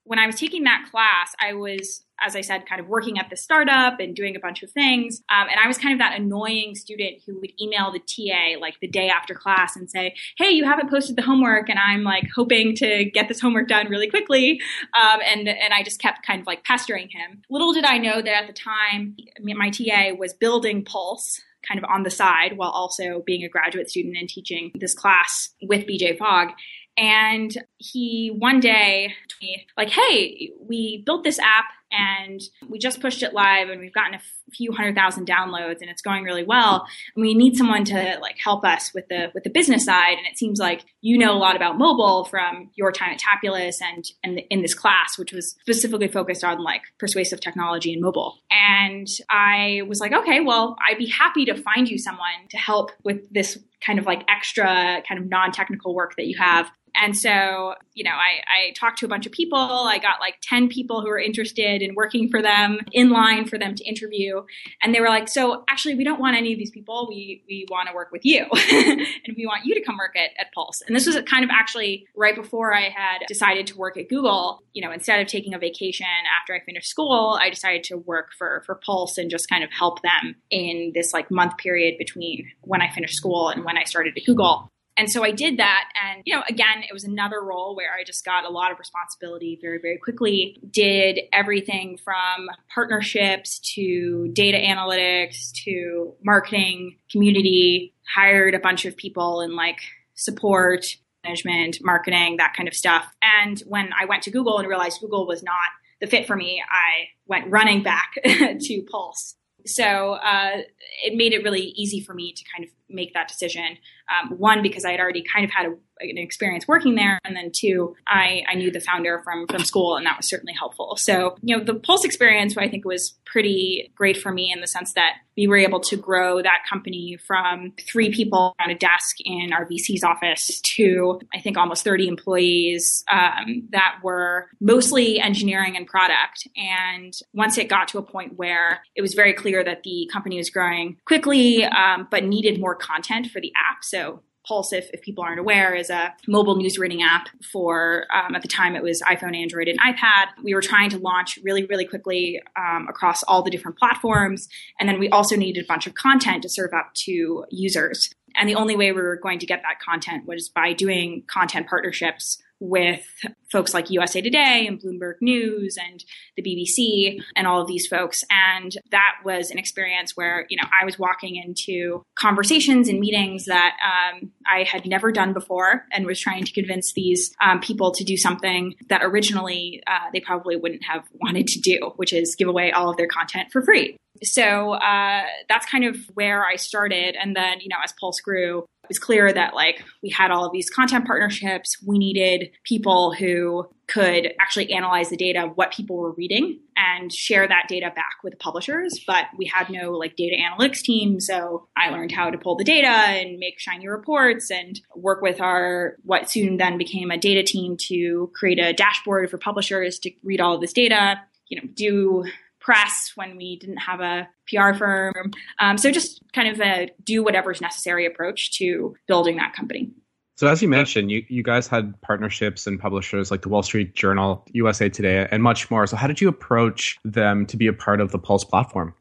when 0.05 0.19
I 0.19 0.27
was 0.27 0.37
taking 0.37 0.65
that 0.65 0.89
class, 0.91 1.35
I 1.39 1.53
was, 1.53 2.04
as 2.23 2.37
I 2.37 2.41
said, 2.41 2.67
kind 2.67 2.81
of 2.81 2.89
working 2.89 3.19
at 3.19 3.31
the 3.31 3.37
startup 3.37 4.01
and 4.01 4.15
doing 4.15 4.37
a 4.37 4.41
bunch 4.41 4.63
of 4.63 4.71
things. 4.71 5.23
Um, 5.31 5.49
and 5.51 5.59
I 5.63 5.67
was 5.67 5.79
kind 5.79 5.93
of 5.93 5.99
that 5.99 6.19
annoying 6.19 6.75
student 6.75 7.23
who 7.27 7.41
would 7.41 7.53
email 7.61 7.93
the 7.93 7.99
TA 7.99 8.59
like 8.61 8.79
the 8.81 8.89
day 8.89 9.09
after 9.09 9.35
class 9.35 9.77
and 9.77 9.91
say, 9.91 10.15
Hey, 10.37 10.51
you 10.51 10.65
haven't 10.65 10.91
posted 10.91 11.17
the 11.17 11.23
homework. 11.23 11.69
And 11.69 11.79
I'm 11.79 12.03
like 12.03 12.29
hoping 12.35 12.75
to 12.77 13.05
get 13.05 13.29
this 13.29 13.41
homework 13.41 13.69
done 13.69 13.89
really 13.89 14.09
quickly. 14.09 14.61
Um, 14.95 15.21
and, 15.25 15.49
and 15.49 15.75
I 15.75 15.83
just 15.83 16.01
kept 16.01 16.27
kind 16.27 16.41
of 16.41 16.47
like 16.47 16.65
pestering 16.65 17.09
him. 17.09 17.43
Little 17.51 17.73
did 17.73 17.85
I 17.85 17.99
know 17.99 18.23
that 18.23 18.43
at 18.43 18.47
the 18.47 18.53
time, 18.53 19.17
my 19.41 19.71
TA 19.71 20.15
was 20.19 20.33
building 20.33 20.85
Pulse 20.85 21.41
kind 21.67 21.79
of 21.79 21.85
on 21.91 22.03
the 22.03 22.11
side 22.11 22.57
while 22.57 22.71
also 22.71 23.23
being 23.25 23.43
a 23.43 23.49
graduate 23.49 23.91
student 23.91 24.17
and 24.19 24.29
teaching 24.29 24.71
this 24.75 24.95
class 24.95 25.51
with 25.63 25.87
BJ 25.87 26.17
Fogg. 26.19 26.51
And 26.97 27.57
he 27.79 28.29
one 28.39 28.61
day 28.61 29.15
told 29.29 29.43
me, 29.43 29.67
like, 29.77 29.91
hey, 29.91 30.51
we 30.61 31.03
built 31.05 31.25
this 31.25 31.39
app 31.39 31.65
and 31.97 32.41
we 32.69 32.79
just 32.79 33.01
pushed 33.01 33.23
it 33.23 33.33
live 33.33 33.69
and 33.69 33.81
we've 33.81 33.93
gotten 33.93 34.15
a 34.15 34.21
few 34.53 34.73
hundred 34.73 34.95
thousand 34.95 35.27
downloads 35.27 35.81
and 35.81 35.91
it's 35.91 36.03
going 36.03 36.25
really 36.25 36.45
well. 36.45 36.87
And 37.15 37.23
we 37.23 37.35
need 37.35 37.57
someone 37.57 37.85
to 37.85 38.19
like 38.21 38.37
help 38.43 38.65
us 38.65 38.93
with 38.95 39.09
the 39.09 39.31
with 39.35 39.45
the 39.45 39.51
business 39.51 39.85
side. 39.85 40.17
And 40.19 40.27
it 40.27 40.39
seems 40.39 40.59
like 40.59 40.85
you 41.01 41.19
know 41.19 41.33
a 41.33 41.39
lot 41.39 41.57
about 41.57 41.79
mobile 41.79 42.25
from 42.25 42.71
your 42.75 42.93
time 42.93 43.13
at 43.13 43.19
Tapulous 43.19 43.81
and 43.81 44.05
and 44.23 44.41
in 44.51 44.63
this 44.63 44.75
class, 44.75 45.19
which 45.19 45.33
was 45.33 45.51
specifically 45.61 46.09
focused 46.09 46.45
on 46.45 46.63
like 46.63 46.83
persuasive 46.99 47.41
technology 47.41 47.93
and 47.93 48.03
mobile. 48.03 48.39
And 48.51 49.09
I 49.31 49.83
was 49.89 50.01
like, 50.01 50.13
okay, 50.13 50.41
well, 50.41 50.77
I'd 50.89 50.99
be 50.99 51.09
happy 51.09 51.45
to 51.47 51.55
find 51.55 51.89
you 51.89 51.99
someone 51.99 52.49
to 52.51 52.57
help 52.57 52.91
with 53.03 53.33
this 53.33 53.59
kind 53.85 53.99
of 53.99 54.07
like 54.07 54.25
extra 54.29 55.03
kind 55.07 55.21
of 55.21 55.29
non-technical 55.29 55.95
work 55.95 56.17
that 56.17 56.27
you 56.27 56.39
have 56.39 56.71
and 56.97 57.17
so, 57.17 57.75
you 57.95 58.05
know, 58.05 58.13
I, 58.13 58.69
I 58.69 58.73
talked 58.73 58.99
to 58.99 59.07
a 59.07 59.09
bunch 59.09 59.27
of 59.27 59.33
people. 59.33 59.59
I 59.59 59.99
got 59.99 60.21
like 60.21 60.37
10 60.43 60.69
people 60.69 61.01
who 61.01 61.09
were 61.09 61.19
interested 61.19 61.83
in 61.83 61.95
working 61.95 62.29
for 62.29 62.41
them 62.41 62.79
in 62.93 63.11
line 63.11 63.47
for 63.47 63.59
them 63.59 63.75
to 63.75 63.85
interview. 63.85 64.43
And 64.83 64.95
they 64.95 65.01
were 65.01 65.09
like, 65.09 65.29
so 65.29 65.65
actually, 65.69 65.97
we 65.97 66.05
don't 66.05 66.21
want 66.21 66.37
any 66.37 66.53
of 66.53 66.59
these 66.59 66.71
people. 66.71 67.07
We, 67.09 67.43
we 67.49 67.67
want 67.69 67.89
to 67.89 67.95
work 67.95 68.13
with 68.13 68.25
you. 68.25 68.47
and 68.73 69.37
we 69.37 69.47
want 69.47 69.65
you 69.65 69.75
to 69.75 69.83
come 69.83 69.97
work 69.97 70.15
at, 70.17 70.31
at 70.39 70.53
Pulse. 70.53 70.83
And 70.87 70.95
this 70.95 71.07
was 71.07 71.21
kind 71.23 71.45
of 71.45 71.51
actually 71.51 72.07
right 72.15 72.37
before 72.37 72.73
I 72.73 72.91
had 72.91 73.23
decided 73.27 73.67
to 73.69 73.77
work 73.77 73.97
at 73.97 74.09
Google. 74.09 74.63
You 74.73 74.85
know, 74.85 74.93
instead 74.93 75.21
of 75.21 75.27
taking 75.27 75.55
a 75.55 75.59
vacation 75.59 76.07
after 76.41 76.55
I 76.55 76.61
finished 76.65 76.89
school, 76.89 77.39
I 77.41 77.51
decided 77.51 77.85
to 77.85 77.97
work 77.97 78.29
for, 78.39 78.63
for 78.67 78.77
Pulse 78.77 79.19
and 79.19 79.31
just 79.31 79.49
kind 79.49 79.65
of 79.65 79.71
help 79.73 80.03
them 80.03 80.37
in 80.51 80.93
this 80.95 81.13
like 81.13 81.31
month 81.31 81.57
period 81.59 81.97
between 81.99 82.49
when 82.61 82.83
I 82.83 82.91
finished 82.91 83.17
school 83.17 83.49
and 83.49 83.65
when 83.65 83.77
I 83.77 83.85
started 83.85 84.17
at 84.17 84.25
Google. 84.25 84.71
And 84.97 85.11
so 85.11 85.25
I 85.25 85.33
did 85.33 85.59
that. 85.59 85.89
And, 86.03 86.23
you 86.25 86.35
know, 86.35 86.43
again, 86.49 86.85
it 86.89 86.93
was 86.93 87.05
another 87.05 87.43
role 87.43 87.75
where 87.75 87.93
I 87.93 88.05
just 88.05 88.25
got 88.25 88.45
a 88.45 88.49
lot 88.49 88.71
of 88.71 88.79
responsibility 88.79 89.59
very, 89.61 89.79
very 89.81 89.99
quickly. 89.99 90.57
Did 90.71 91.21
everything 91.33 91.99
from 92.03 92.49
partnerships 92.73 93.59
to 93.75 94.29
data 94.33 94.59
analytics 94.59 95.53
to 95.65 96.15
marketing, 96.25 96.99
community, 97.11 97.95
hired 98.15 98.55
a 98.55 98.61
bunch 98.61 98.85
of 98.85 98.97
people 98.97 99.41
in 99.41 99.57
like 99.57 99.81
support, 100.15 100.87
management, 101.25 101.79
marketing, 101.83 102.37
that 102.37 102.55
kind 102.57 102.69
of 102.69 102.75
stuff. 102.75 103.07
And 103.23 103.61
when 103.67 103.91
I 103.99 104.05
went 104.05 104.23
to 104.25 104.31
Google 104.31 104.59
and 104.59 104.69
realized 104.69 105.01
Google 105.01 105.27
was 105.27 105.43
not 105.43 105.55
the 106.01 106.07
fit 106.07 106.27
for 106.27 106.37
me, 106.37 106.63
I 106.71 107.09
went 107.27 107.51
running 107.51 107.83
back 107.83 108.13
to 108.25 108.87
Pulse. 108.91 109.35
So 109.67 110.13
uh, 110.13 110.59
it 111.03 111.17
made 111.17 111.33
it 111.33 111.43
really 111.43 111.73
easy 111.77 112.01
for 112.01 112.15
me 112.15 112.33
to 112.35 112.45
kind 112.55 112.69
of 112.69 112.71
make 112.95 113.15
that 113.15 113.29
decision. 113.29 113.79
Um, 114.09 114.37
one, 114.39 114.63
because 114.63 114.85
I 114.85 114.91
had 114.91 115.01
already 115.01 115.23
kind 115.23 115.45
of 115.45 115.51
had 115.51 115.67
a, 115.67 115.75
an 116.01 116.19
experience 116.19 116.69
working 116.69 116.95
there, 116.95 117.19
and 117.25 117.35
then 117.35 117.51
two, 117.55 117.97
I, 118.07 118.43
I 118.49 118.55
knew 118.55 118.71
the 118.71 118.81
founder 118.81 119.21
from 119.25 119.47
from 119.47 119.65
school, 119.65 119.97
and 119.97 120.07
that 120.07 120.17
was 120.17 120.29
certainly 120.29 120.53
helpful. 120.53 120.97
So, 120.97 121.37
you 121.43 121.57
know, 121.57 121.65
the 121.65 121.75
Pulse 121.75 122.05
experience, 122.05 122.57
I 122.57 122.69
think, 122.69 122.85
was 122.85 123.15
pretty 123.25 123.93
great 123.95 124.17
for 124.17 124.33
me 124.33 124.53
in 124.53 124.61
the 124.61 124.67
sense 124.67 124.93
that 124.93 125.15
we 125.37 125.49
were 125.49 125.57
able 125.57 125.81
to 125.81 125.97
grow 125.97 126.41
that 126.43 126.63
company 126.69 127.19
from 127.27 127.73
three 127.91 128.13
people 128.13 128.55
on 128.61 128.71
a 128.71 128.75
desk 128.75 129.17
in 129.25 129.53
our 129.53 129.67
VC's 129.67 130.05
office 130.05 130.61
to 130.61 131.21
I 131.35 131.41
think 131.41 131.57
almost 131.57 131.85
30 131.85 132.09
employees 132.09 133.05
um, 133.11 133.67
that 133.71 133.99
were 134.03 134.49
mostly 134.61 135.21
engineering 135.21 135.77
and 135.77 135.87
product. 135.87 136.47
And 136.57 137.13
once 137.33 137.59
it 137.59 137.69
got 137.69 137.89
to 137.89 137.99
a 137.99 138.03
point 138.03 138.37
where 138.37 138.83
it 138.95 139.03
was 139.03 139.15
very 139.15 139.33
clear 139.33 139.65
that 139.65 139.83
the 139.83 140.09
company 140.13 140.37
was 140.37 140.51
growing 140.51 140.97
quickly, 141.05 141.65
um, 141.65 142.07
but 142.11 142.25
needed 142.25 142.61
more 142.61 142.77
content 142.85 143.27
for 143.29 143.41
the 143.41 143.53
app. 143.57 143.83
So 143.83 144.21
Pulse, 144.47 144.75
if, 144.75 144.91
if 144.93 145.01
people 145.01 145.25
aren't 145.25 145.41
aware, 145.41 145.75
is 145.75 145.89
a 145.89 146.15
mobile 146.29 146.57
news 146.57 146.79
reading 146.79 147.03
app 147.03 147.29
for, 147.51 148.05
um, 148.15 148.35
at 148.35 148.43
the 148.43 148.49
time, 148.49 148.77
it 148.77 148.83
was 148.83 149.01
iPhone, 149.01 149.35
Android, 149.35 149.69
and 149.69 149.81
iPad. 149.81 150.27
We 150.43 150.55
were 150.55 150.61
trying 150.61 150.91
to 150.91 150.99
launch 150.99 151.39
really, 151.43 151.65
really 151.65 151.87
quickly 151.87 152.43
um, 152.57 152.87
across 152.89 153.23
all 153.23 153.43
the 153.43 153.51
different 153.51 153.79
platforms. 153.79 154.49
And 154.79 154.89
then 154.89 154.99
we 154.99 155.09
also 155.09 155.35
needed 155.35 155.65
a 155.65 155.67
bunch 155.67 155.87
of 155.87 155.95
content 155.95 156.43
to 156.43 156.51
serve 156.51 156.75
up 156.75 156.93
to 157.07 157.47
users. 157.51 158.11
And 158.37 158.49
the 158.49 158.55
only 158.57 158.77
way 158.77 158.93
we 158.93 159.01
were 159.01 159.17
going 159.17 159.39
to 159.39 159.47
get 159.47 159.63
that 159.63 159.81
content 159.81 160.27
was 160.27 160.51
by 160.51 160.75
doing 160.75 161.23
content 161.27 161.67
partnerships 161.67 162.39
with 162.65 163.05
folks 163.53 163.75
like 163.75 163.91
USA 163.91 164.21
Today 164.21 164.67
and 164.67 164.81
Bloomberg 164.81 165.15
News 165.21 165.77
and 165.77 166.05
the 166.37 166.43
BBC 166.43 167.21
and 167.37 167.47
all 167.47 167.61
of 167.61 167.69
these 167.69 167.87
folks. 167.87 168.25
And 168.31 168.77
that 168.91 169.17
was 169.25 169.51
an 169.51 169.59
experience 169.59 170.17
where, 170.17 170.47
you 170.49 170.57
know, 170.57 170.69
I 170.81 170.85
was 170.85 170.99
walking 170.99 171.37
into 171.37 172.03
conversations 172.19 172.89
and 172.89 172.99
meetings 172.99 173.45
that 173.45 173.75
um, 173.85 174.33
I 174.47 174.65
had 174.65 174.87
never 174.87 175.13
done 175.13 175.33
before 175.33 175.85
and 175.93 176.07
was 176.07 176.19
trying 176.19 176.45
to 176.45 176.53
convince 176.53 176.93
these 176.95 177.35
um, 177.41 177.61
people 177.61 177.93
to 177.93 178.05
do 178.05 178.17
something 178.17 178.75
that 178.89 179.03
originally 179.05 179.83
uh, 179.87 180.11
they 180.13 180.21
probably 180.21 180.57
wouldn't 180.57 180.85
have 180.85 181.05
wanted 181.21 181.47
to 181.49 181.61
do, 181.61 181.93
which 181.97 182.13
is 182.13 182.35
give 182.35 182.49
away 182.49 182.73
all 182.73 182.91
of 182.91 182.97
their 182.97 183.09
content 183.09 183.53
for 183.53 183.63
free. 183.63 183.97
So 184.23 184.73
uh, 184.73 185.23
that's 185.49 185.67
kind 185.67 185.85
of 185.85 185.97
where 186.15 186.45
I 186.45 186.57
started. 186.57 187.17
And 187.17 187.35
then, 187.35 187.61
you 187.61 187.69
know, 187.69 187.77
as 187.85 187.93
Pulse 187.93 188.21
grew, 188.21 188.65
it 188.85 188.89
was 188.89 188.99
clear 188.99 189.33
that 189.33 189.55
like 189.55 189.83
we 190.03 190.11
had 190.11 190.31
all 190.31 190.45
of 190.45 190.53
these 190.53 190.69
content 190.69 191.07
partnerships. 191.07 191.83
We 191.87 191.99
needed 191.99 192.51
people 192.65 193.15
who 193.15 193.67
could 193.87 194.33
actually 194.41 194.73
analyze 194.73 195.11
the 195.11 195.17
data 195.17 195.51
what 195.55 195.73
people 195.73 195.97
were 195.97 196.13
reading 196.13 196.61
and 196.77 197.13
share 197.13 197.49
that 197.49 197.65
data 197.69 197.91
back 197.95 198.17
with 198.23 198.33
the 198.33 198.37
publishers. 198.37 199.01
But 199.07 199.27
we 199.39 199.47
had 199.47 199.71
no 199.71 199.93
like 199.93 200.17
data 200.17 200.37
analytics 200.37 200.81
team. 200.81 201.19
So 201.19 201.67
I 201.77 201.91
learned 201.91 202.13
how 202.13 202.31
to 202.31 202.39
pull 202.39 202.57
the 202.57 202.65
data 202.65 202.89
and 202.89 203.39
make 203.39 203.59
shiny 203.59 203.89
reports 203.89 204.51
and 204.51 204.79
work 204.95 205.23
with 205.23 205.41
our 205.41 205.97
what 206.03 206.31
soon 206.31 206.59
then 206.59 206.77
became 206.77 207.11
a 207.11 207.19
data 207.19 207.43
team 207.43 207.77
to 207.89 208.31
create 208.35 208.59
a 208.59 208.75
dashboard 208.75 209.31
for 209.31 209.39
publishers 209.39 209.99
to 210.01 210.11
read 210.23 210.41
all 210.41 210.57
of 210.57 210.61
this 210.61 210.73
data, 210.75 211.21
you 211.49 211.61
know, 211.61 211.69
do 211.75 212.25
press 212.65 213.13
when 213.15 213.37
we 213.37 213.57
didn't 213.57 213.77
have 213.77 214.01
a 214.01 214.27
PR 214.49 214.73
firm. 214.73 215.33
Um, 215.59 215.77
so 215.77 215.91
just 215.91 216.23
kind 216.33 216.49
of 216.49 216.61
a 216.61 216.91
do 217.05 217.23
whatever's 217.23 217.61
necessary 217.61 218.07
approach 218.07 218.57
to 218.59 218.97
building 219.07 219.37
that 219.37 219.53
company. 219.53 219.93
So 220.37 220.49
as 220.49 220.63
you 220.63 220.69
mentioned, 220.69 221.13
you, 221.13 221.25
you 221.29 221.45
guys 221.45 221.69
had 221.69 222.01
partnerships 222.01 222.67
and 222.67 222.81
publishers 222.81 223.31
like 223.31 223.43
the 223.43 223.49
Wall 223.49 223.63
Street 223.63 223.95
Journal, 223.95 224.45
USA 224.53 224.89
Today, 224.89 225.29
and 225.31 225.43
much 225.43 225.71
more. 225.71 225.87
So 225.87 225.97
how 225.97 226.09
did 226.09 226.21
you 226.21 226.29
approach 226.29 226.99
them 227.05 227.47
to 227.47 227.57
be 227.57 227.69
a 227.69 227.73
part 227.73 228.01
of 228.01 228.11
the 228.11 228.19
Pulse 228.19 228.45
platform? 228.45 228.95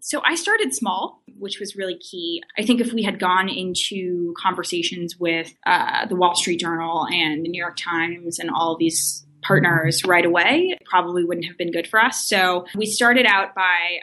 So 0.00 0.22
I 0.24 0.34
started 0.34 0.74
small, 0.74 1.22
which 1.38 1.60
was 1.60 1.76
really 1.76 1.98
key. 1.98 2.42
I 2.58 2.64
think 2.64 2.80
if 2.80 2.92
we 2.92 3.02
had 3.02 3.20
gone 3.20 3.48
into 3.48 4.34
conversations 4.36 5.16
with 5.20 5.54
uh, 5.66 6.06
the 6.06 6.16
Wall 6.16 6.34
Street 6.34 6.58
Journal 6.58 7.06
and 7.12 7.44
the 7.44 7.50
New 7.50 7.60
York 7.60 7.76
Times 7.76 8.38
and 8.38 8.50
all 8.50 8.76
these 8.76 9.24
partners 9.42 10.04
right 10.04 10.24
away, 10.24 10.78
probably 10.84 11.24
wouldn't 11.24 11.46
have 11.46 11.58
been 11.58 11.72
good 11.72 11.86
for 11.86 12.00
us. 12.00 12.26
So 12.26 12.66
we 12.74 12.86
started 12.86 13.26
out 13.26 13.54
by 13.54 14.00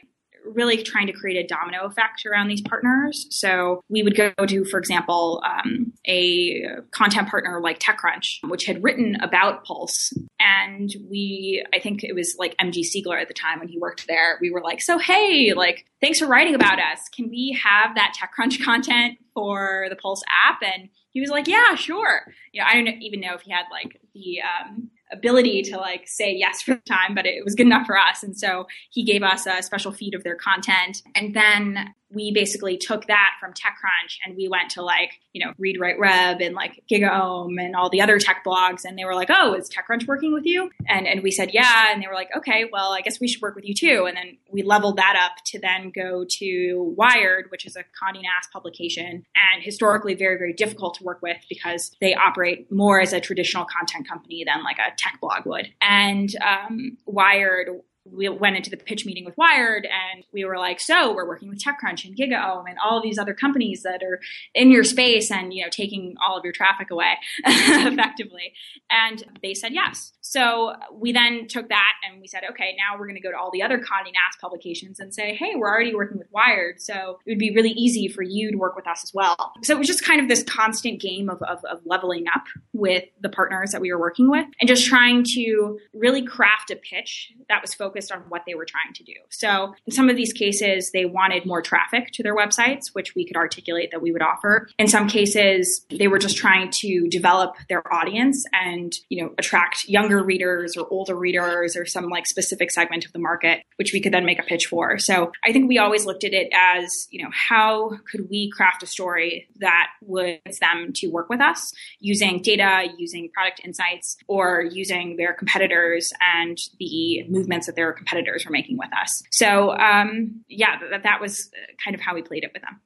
really 0.54 0.82
trying 0.82 1.08
to 1.08 1.14
create 1.14 1.44
a 1.44 1.48
domino 1.48 1.86
effect 1.86 2.26
around 2.26 2.48
these 2.48 2.62
partners. 2.62 3.28
So 3.30 3.82
we 3.90 4.04
would 4.04 4.16
go 4.16 4.32
to, 4.32 4.66
for 4.66 4.80
example, 4.80 5.44
um, 5.46 5.94
a 6.08 6.64
content 6.92 7.28
partner 7.28 7.60
like 7.62 7.80
TechCrunch, 7.80 8.48
which 8.50 8.66
had 8.66 8.84
written 8.84 9.18
about 9.22 9.64
Pulse. 9.66 10.14
And 10.40 10.94
we, 11.10 11.66
I 11.74 11.80
think 11.80 12.04
it 12.04 12.14
was 12.14 12.36
like 12.38 12.56
MG 12.58 12.84
Siegler 12.84 13.22
at 13.22 13.28
the 13.28 13.34
time 13.34 13.60
when 13.60 13.68
he 13.68 13.78
worked 13.78 14.08
there. 14.08 14.38
We 14.42 14.52
were 14.52 14.62
like, 14.62 14.82
so 14.82 14.98
hey, 14.98 15.54
like, 15.54 15.86
thanks 16.02 16.20
for 16.20 16.28
writing 16.28 16.56
about 16.56 16.80
us. 16.80 17.10
Can 17.10 17.30
we 17.30 17.60
have 17.62 17.96
that 17.96 18.14
TechCrunch 18.18 18.64
content 18.64 19.18
for 19.34 19.88
the 19.90 19.96
Pulse 19.96 20.24
app? 20.30 20.62
And 20.62 20.90
he 21.12 21.22
was 21.22 21.30
like, 21.30 21.48
yeah, 21.48 21.76
sure. 21.76 22.22
You 22.52 22.62
know, 22.62 22.68
I 22.70 22.74
don't 22.76 23.02
even 23.02 23.20
know 23.20 23.34
if 23.34 23.42
he 23.42 23.52
had 23.52 23.66
like 23.72 24.00
the 24.14 24.40
um, 24.42 24.90
ability 25.12 25.62
to 25.64 25.78
like 25.78 26.08
say 26.08 26.34
yes 26.34 26.62
for 26.62 26.76
the 26.76 26.82
time, 26.82 27.16
but 27.16 27.26
it 27.26 27.44
was 27.44 27.56
good 27.56 27.66
enough 27.66 27.86
for 27.86 27.98
us. 27.98 28.24
And 28.24 28.38
so 28.38 28.68
he 28.92 29.04
gave 29.04 29.24
us 29.24 29.46
a 29.46 29.62
special 29.64 29.92
feed 29.92 30.14
of 30.14 30.24
their 30.24 30.36
content. 30.36 31.02
And 31.16 31.34
then 31.34 31.94
we 32.18 32.32
basically 32.32 32.78
took 32.78 33.06
that 33.06 33.36
from 33.40 33.54
TechCrunch 33.54 34.18
and 34.26 34.36
we 34.36 34.48
went 34.48 34.72
to 34.72 34.82
like, 34.82 35.12
you 35.34 35.46
know, 35.46 35.54
ReadWriteWeb 35.62 36.44
and 36.44 36.56
like 36.56 36.84
GigaOM 36.92 37.64
and 37.64 37.76
all 37.76 37.92
the 37.92 38.02
other 38.02 38.18
tech 38.18 38.44
blogs. 38.46 38.84
And 38.84 38.98
they 38.98 39.06
were 39.06 39.14
like, 39.14 39.30
oh, 39.32 39.54
is 39.54 39.70
TechCrunch 39.70 40.08
working 40.08 40.34
with 40.34 40.46
you? 40.46 40.72
And, 40.88 41.08
and 41.08 41.22
we 41.22 41.30
said, 41.30 41.52
yeah. 41.54 41.94
And 41.94 42.02
they 42.02 42.08
were 42.08 42.16
like, 42.16 42.30
okay, 42.36 42.66
well, 42.72 42.92
I 42.92 43.02
guess 43.02 43.20
we 43.20 43.28
should 43.28 43.42
work 43.42 43.56
with 43.56 43.66
you 43.66 43.76
too. 43.76 44.06
And 44.08 44.18
then 44.18 44.38
we 44.52 44.64
leveled 44.64 44.98
that 44.98 45.16
up 45.16 45.44
to 45.46 45.60
then 45.60 45.92
go 45.94 46.26
to 46.28 46.96
Wired, 46.98 47.46
which 47.50 47.68
is 47.68 47.76
a 47.76 47.82
Condé 47.82 48.24
Nast 48.24 48.52
publication 48.52 49.24
and 49.36 49.64
historically 49.64 50.16
very, 50.16 50.40
very 50.40 50.54
difficult 50.54 50.96
to 50.96 51.04
work 51.04 51.22
with 51.22 51.38
because 51.48 51.92
they 52.02 52.16
operate 52.16 52.72
more 52.72 53.00
as 53.00 53.14
a 53.14 53.20
traditional 53.20 53.66
content 53.66 54.10
company 54.10 54.44
than 54.44 54.64
like 54.64 54.80
a 54.80 54.96
tech 54.98 55.20
blog 55.22 55.46
would. 55.46 55.72
And 55.82 56.36
um, 56.42 56.98
Wired 57.06 57.70
we 58.12 58.30
went 58.30 58.56
into 58.56 58.70
the 58.70 58.78
pitch 58.78 59.06
meeting 59.06 59.26
with 59.26 59.38
Wired 59.38 59.86
and 59.86 60.24
we 60.32 60.46
were 60.46 60.58
like, 60.58 60.80
so 60.80 61.14
we're 61.14 61.28
working 61.28 61.50
with 61.50 61.62
TechCrunch 61.64 62.06
and 62.06 62.16
GigaOM 62.16 62.64
and 62.68 62.78
all 62.84 62.98
of 62.98 63.04
these 63.04 63.18
other 63.18 63.34
companies 63.34 63.84
that 63.84 64.04
are 64.04 64.20
in 64.54 64.72
your 64.72 64.84
space 64.84 65.32
and, 65.32 65.54
you 65.54 65.64
know, 65.64 65.70
taking 65.70 66.16
all 66.26 66.38
of 66.38 66.44
your 66.44 66.54
traffic 66.54 66.92
away 66.92 67.14
effectively. 67.46 68.54
And 68.90 69.24
they 69.42 69.54
said 69.54 69.74
yes. 69.74 70.14
So 70.22 70.74
we 70.92 71.14
then 71.14 71.48
took 71.48 71.70
that 71.70 71.94
and 72.08 72.20
we 72.20 72.28
said, 72.28 72.42
okay, 72.52 72.76
now 72.78 73.00
we're 73.00 73.08
going 73.08 73.16
to 73.16 73.22
go 73.22 73.32
to 73.32 73.38
all 73.38 73.50
the 73.52 73.64
other 73.64 73.78
Condé 73.78 74.12
Nast 74.12 74.42
publications 74.42 75.00
and 75.00 75.14
say, 75.14 75.36
hey, 75.36 75.54
we're 75.56 75.70
already 75.70 75.96
working 75.96 76.18
with 76.18 76.28
Wired. 76.32 76.82
So 76.82 77.20
it 77.26 77.32
would 77.32 77.40
be 77.40 77.52
really 77.52 77.72
easy 77.72 78.10
for 78.10 78.24
you 78.24 78.52
to 78.52 78.58
work 78.58 78.76
with 78.76 78.88
us 78.88 79.04
as 79.04 79.14
well. 79.14 79.54
So 79.64 79.74
it 79.74 79.80
was 79.80 79.88
just 79.88 80.04
kind 80.04 80.20
of 80.20 80.28
this 80.28 80.44
constant 80.44 81.00
game 81.00 81.30
of, 81.30 81.42
of, 81.44 81.64
of 81.66 81.80
leveling 81.86 82.26
up 82.36 82.44
with 82.74 83.06
the 83.22 83.30
partners 83.30 83.72
that 83.72 83.80
we 83.80 83.92
were 83.92 84.00
working 84.00 84.30
with 84.30 84.46
and 84.60 84.68
just 84.68 84.86
trying 84.86 85.24
to 85.36 85.80
really 85.94 86.26
craft 86.26 86.72
a 86.72 86.76
pitch 86.76 87.32
that 87.48 87.62
was 87.62 87.74
focused 87.74 87.97
focused 87.98 88.12
on 88.12 88.20
what 88.30 88.44
they 88.46 88.54
were 88.54 88.66
trying 88.66 88.94
to 88.94 89.04
do. 89.04 89.14
So 89.30 89.74
in 89.86 89.92
some 89.92 90.10
of 90.10 90.16
these 90.16 90.34
cases, 90.34 90.92
they 90.92 91.06
wanted 91.06 91.46
more 91.46 91.62
traffic 91.62 92.12
to 92.14 92.24
their 92.24 92.36
websites, 92.36 92.94
which 92.94 93.16
we 93.16 93.26
could 93.26 93.36
articulate 93.36 93.90
that 93.92 94.02
we 94.02 94.12
would 94.12 94.22
offer. 94.22 94.70
In 94.78 94.88
some 94.88 95.08
cases, 95.08 95.86
they 95.90 96.08
were 96.08 96.20
just 96.20 96.38
trying 96.38 96.70
to 96.82 97.08
develop 97.10 97.56
their 97.70 97.82
audience 97.94 98.46
and, 98.54 98.94
you 99.10 99.24
know, 99.24 99.34
attract 99.38 99.88
younger 99.88 100.24
readers 100.24 100.78
or 100.78 100.88
older 100.92 101.16
readers 101.16 101.76
or 101.76 101.86
some 101.86 102.10
like 102.10 102.28
specific 102.28 102.72
segment 102.72 103.06
of 103.06 103.14
the 103.14 103.20
market, 103.20 103.64
which 103.78 103.94
we 103.94 104.02
could 104.02 104.14
then 104.14 104.26
make 104.26 104.40
a 104.40 104.44
pitch 104.44 104.68
for. 104.68 105.00
So 105.00 105.32
I 105.44 105.52
think 105.52 105.68
we 105.68 105.78
always 105.78 106.06
looked 106.06 106.24
at 106.24 106.34
it 106.34 106.50
as, 106.54 107.08
you 107.10 107.24
know, 107.24 107.30
how 107.32 107.98
could 108.12 108.30
we 108.30 108.52
craft 108.52 108.84
a 108.84 108.88
story 108.88 109.48
that 109.60 109.88
would 110.02 110.40
them 110.60 110.92
to 110.94 111.08
work 111.08 111.30
with 111.30 111.42
us 111.42 111.72
using 112.00 112.42
data, 112.42 112.88
using 112.98 113.30
product 113.34 113.62
insights, 113.64 114.18
or 114.28 114.64
using 114.72 115.18
their 115.18 115.34
competitors 115.34 116.12
and 116.22 116.58
the 116.80 117.24
movements 117.30 117.68
that 117.68 117.76
they're 117.76 117.87
competitors 117.94 118.46
were 118.46 118.52
making 118.52 118.78
with 118.78 118.90
us. 119.02 119.24
So 119.32 119.72
um, 119.78 120.44
yeah, 120.48 120.80
that, 120.92 121.04
that 121.04 121.22
was 121.22 121.50
kind 121.84 121.96
of 121.96 122.02
how 122.02 122.16
we 122.16 122.22
played 122.22 122.44
it 122.44 122.52
with 122.54 122.62
them. 122.64 122.80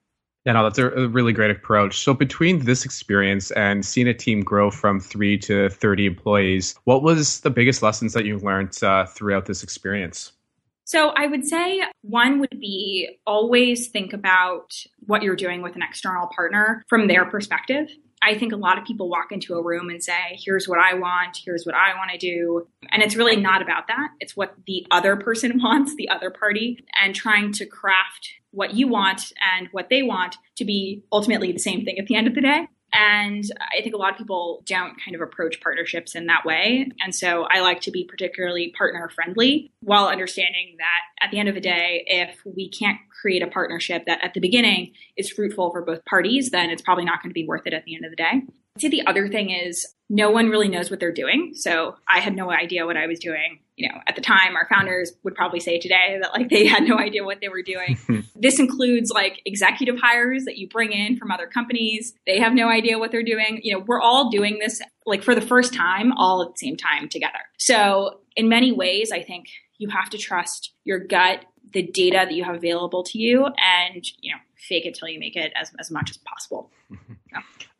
Yeah, 0.45 0.53
no, 0.53 0.63
that's 0.63 0.79
a, 0.79 0.89
a, 0.89 1.07
really 1.07 1.33
great 1.33 1.51
approach. 1.51 1.99
So 1.99 2.15
between 2.15 2.65
this 2.65 2.83
experience 2.83 3.51
and 3.51 3.85
seeing 3.85 4.07
a 4.07 4.13
team 4.13 4.41
grow 4.41 4.71
from 4.71 4.99
three 4.99 5.37
to 5.39 5.69
30 5.69 6.07
employees, 6.07 6.73
what 6.85 7.03
was 7.03 7.41
the 7.41 7.51
biggest 7.51 7.83
lessons 7.83 8.13
that 8.13 8.25
you 8.25 8.39
learned 8.39 8.83
uh, 8.83 9.05
throughout 9.05 9.45
this 9.45 9.61
experience? 9.61 10.31
So 10.83 11.09
I 11.09 11.27
would 11.27 11.45
say 11.45 11.83
one 12.01 12.39
would 12.39 12.59
be 12.59 13.19
always 13.27 13.89
think 13.89 14.13
about 14.13 14.73
what 15.05 15.21
you're 15.21 15.35
doing 15.35 15.61
with 15.61 15.75
an 15.75 15.83
external 15.83 16.27
partner 16.35 16.83
from 16.89 17.07
their 17.07 17.23
perspective. 17.25 17.87
I 18.21 18.37
think 18.37 18.53
a 18.53 18.57
lot 18.57 18.77
of 18.77 18.85
people 18.85 19.09
walk 19.09 19.31
into 19.31 19.55
a 19.55 19.63
room 19.63 19.89
and 19.89 20.03
say, 20.03 20.39
here's 20.43 20.67
what 20.67 20.79
I 20.79 20.93
want, 20.93 21.37
here's 21.43 21.65
what 21.65 21.75
I 21.75 21.95
want 21.95 22.11
to 22.11 22.17
do. 22.17 22.67
And 22.89 23.01
it's 23.01 23.15
really 23.15 23.35
not 23.35 23.61
about 23.61 23.87
that. 23.87 24.09
It's 24.19 24.37
what 24.37 24.55
the 24.67 24.85
other 24.91 25.15
person 25.15 25.59
wants, 25.63 25.95
the 25.95 26.09
other 26.09 26.29
party, 26.29 26.85
and 27.01 27.15
trying 27.15 27.51
to 27.53 27.65
craft 27.65 28.29
what 28.51 28.75
you 28.75 28.87
want 28.87 29.31
and 29.55 29.69
what 29.71 29.89
they 29.89 30.03
want 30.03 30.35
to 30.57 30.65
be 30.65 31.03
ultimately 31.11 31.51
the 31.51 31.59
same 31.59 31.85
thing 31.85 31.97
at 31.97 32.07
the 32.07 32.15
end 32.15 32.27
of 32.27 32.35
the 32.35 32.41
day. 32.41 32.67
And 32.93 33.43
I 33.59 33.81
think 33.81 33.95
a 33.95 33.97
lot 33.97 34.11
of 34.11 34.17
people 34.17 34.63
don't 34.65 34.95
kind 35.03 35.15
of 35.15 35.21
approach 35.21 35.61
partnerships 35.61 36.15
in 36.15 36.25
that 36.27 36.45
way. 36.45 36.89
And 36.99 37.15
so 37.15 37.47
I 37.49 37.61
like 37.61 37.81
to 37.81 37.91
be 37.91 38.03
particularly 38.03 38.73
partner 38.77 39.09
friendly 39.09 39.71
while 39.81 40.07
understanding 40.07 40.75
that 40.77 41.25
at 41.25 41.31
the 41.31 41.39
end 41.39 41.49
of 41.49 41.55
the 41.55 41.61
day, 41.61 42.03
if 42.07 42.37
we 42.45 42.69
can't 42.69 42.99
create 43.21 43.41
a 43.41 43.47
partnership 43.47 44.05
that 44.07 44.23
at 44.23 44.33
the 44.33 44.39
beginning 44.39 44.93
is 45.15 45.29
fruitful 45.29 45.71
for 45.71 45.81
both 45.81 46.03
parties, 46.05 46.49
then 46.49 46.69
it's 46.69 46.81
probably 46.81 47.05
not 47.05 47.21
going 47.21 47.29
to 47.29 47.33
be 47.33 47.47
worth 47.47 47.65
it 47.65 47.73
at 47.73 47.85
the 47.85 47.95
end 47.95 48.03
of 48.03 48.11
the 48.11 48.17
day. 48.17 48.41
I'd 48.75 48.81
say 48.81 48.89
the 48.89 49.05
other 49.05 49.27
thing 49.27 49.49
is 49.49 49.85
no 50.13 50.29
one 50.29 50.49
really 50.49 50.67
knows 50.67 50.91
what 50.91 50.99
they're 50.99 51.13
doing. 51.13 51.53
So 51.55 51.95
I 52.05 52.19
had 52.19 52.35
no 52.35 52.51
idea 52.51 52.85
what 52.85 52.97
I 52.97 53.07
was 53.07 53.17
doing. 53.17 53.59
You 53.77 53.87
know, 53.87 53.97
at 54.05 54.15
the 54.15 54.21
time, 54.21 54.57
our 54.57 54.67
founders 54.67 55.13
would 55.23 55.35
probably 55.35 55.61
say 55.61 55.79
today 55.79 56.19
that 56.21 56.33
like 56.33 56.49
they 56.49 56.65
had 56.65 56.83
no 56.83 56.99
idea 56.99 57.23
what 57.23 57.39
they 57.39 57.47
were 57.47 57.61
doing. 57.61 57.97
this 58.35 58.59
includes 58.59 59.09
like 59.09 59.41
executive 59.45 59.97
hires 59.97 60.43
that 60.43 60.57
you 60.57 60.67
bring 60.67 60.91
in 60.91 61.15
from 61.15 61.31
other 61.31 61.47
companies. 61.47 62.13
They 62.27 62.39
have 62.39 62.53
no 62.53 62.67
idea 62.67 62.99
what 62.99 63.11
they're 63.11 63.23
doing. 63.23 63.61
You 63.63 63.73
know, 63.73 63.85
we're 63.87 64.01
all 64.01 64.29
doing 64.29 64.59
this 64.59 64.81
like 65.05 65.23
for 65.23 65.33
the 65.33 65.41
first 65.41 65.73
time, 65.73 66.11
all 66.11 66.41
at 66.41 66.49
the 66.49 66.57
same 66.57 66.75
time 66.75 67.07
together. 67.07 67.39
So 67.57 68.19
in 68.35 68.49
many 68.49 68.73
ways, 68.73 69.13
I 69.13 69.23
think 69.23 69.45
you 69.77 69.87
have 69.87 70.09
to 70.09 70.17
trust 70.17 70.73
your 70.83 70.99
gut 70.99 71.45
the 71.71 71.83
data 71.83 72.25
that 72.25 72.33
you 72.33 72.43
have 72.43 72.55
available 72.55 73.01
to 73.01 73.17
you 73.17 73.47
and 73.57 74.05
you 74.19 74.33
know 74.33 74.39
fake 74.57 74.85
it 74.85 74.93
till 74.93 75.07
you 75.07 75.21
make 75.21 75.37
it 75.37 75.53
as, 75.55 75.71
as 75.79 75.89
much 75.89 76.09
as 76.09 76.17
possible. 76.17 76.69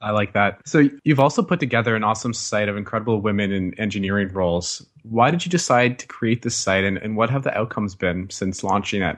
i 0.01 0.11
like 0.11 0.33
that. 0.33 0.61
So 0.65 0.89
you've 1.03 1.19
also 1.19 1.43
put 1.43 1.59
together 1.59 1.95
an 1.95 2.03
awesome 2.03 2.33
site 2.33 2.69
of 2.69 2.77
incredible 2.77 3.21
women 3.21 3.51
in 3.51 3.79
engineering 3.79 4.29
roles. 4.29 4.85
Why 5.03 5.31
did 5.31 5.45
you 5.45 5.51
decide 5.51 5.99
to 5.99 6.07
create 6.07 6.41
this 6.41 6.55
site 6.55 6.83
and, 6.83 6.97
and 6.97 7.15
what 7.15 7.29
have 7.29 7.43
the 7.43 7.55
outcomes 7.57 7.95
been 7.95 8.29
since 8.29 8.63
launching 8.63 9.01
it? 9.01 9.17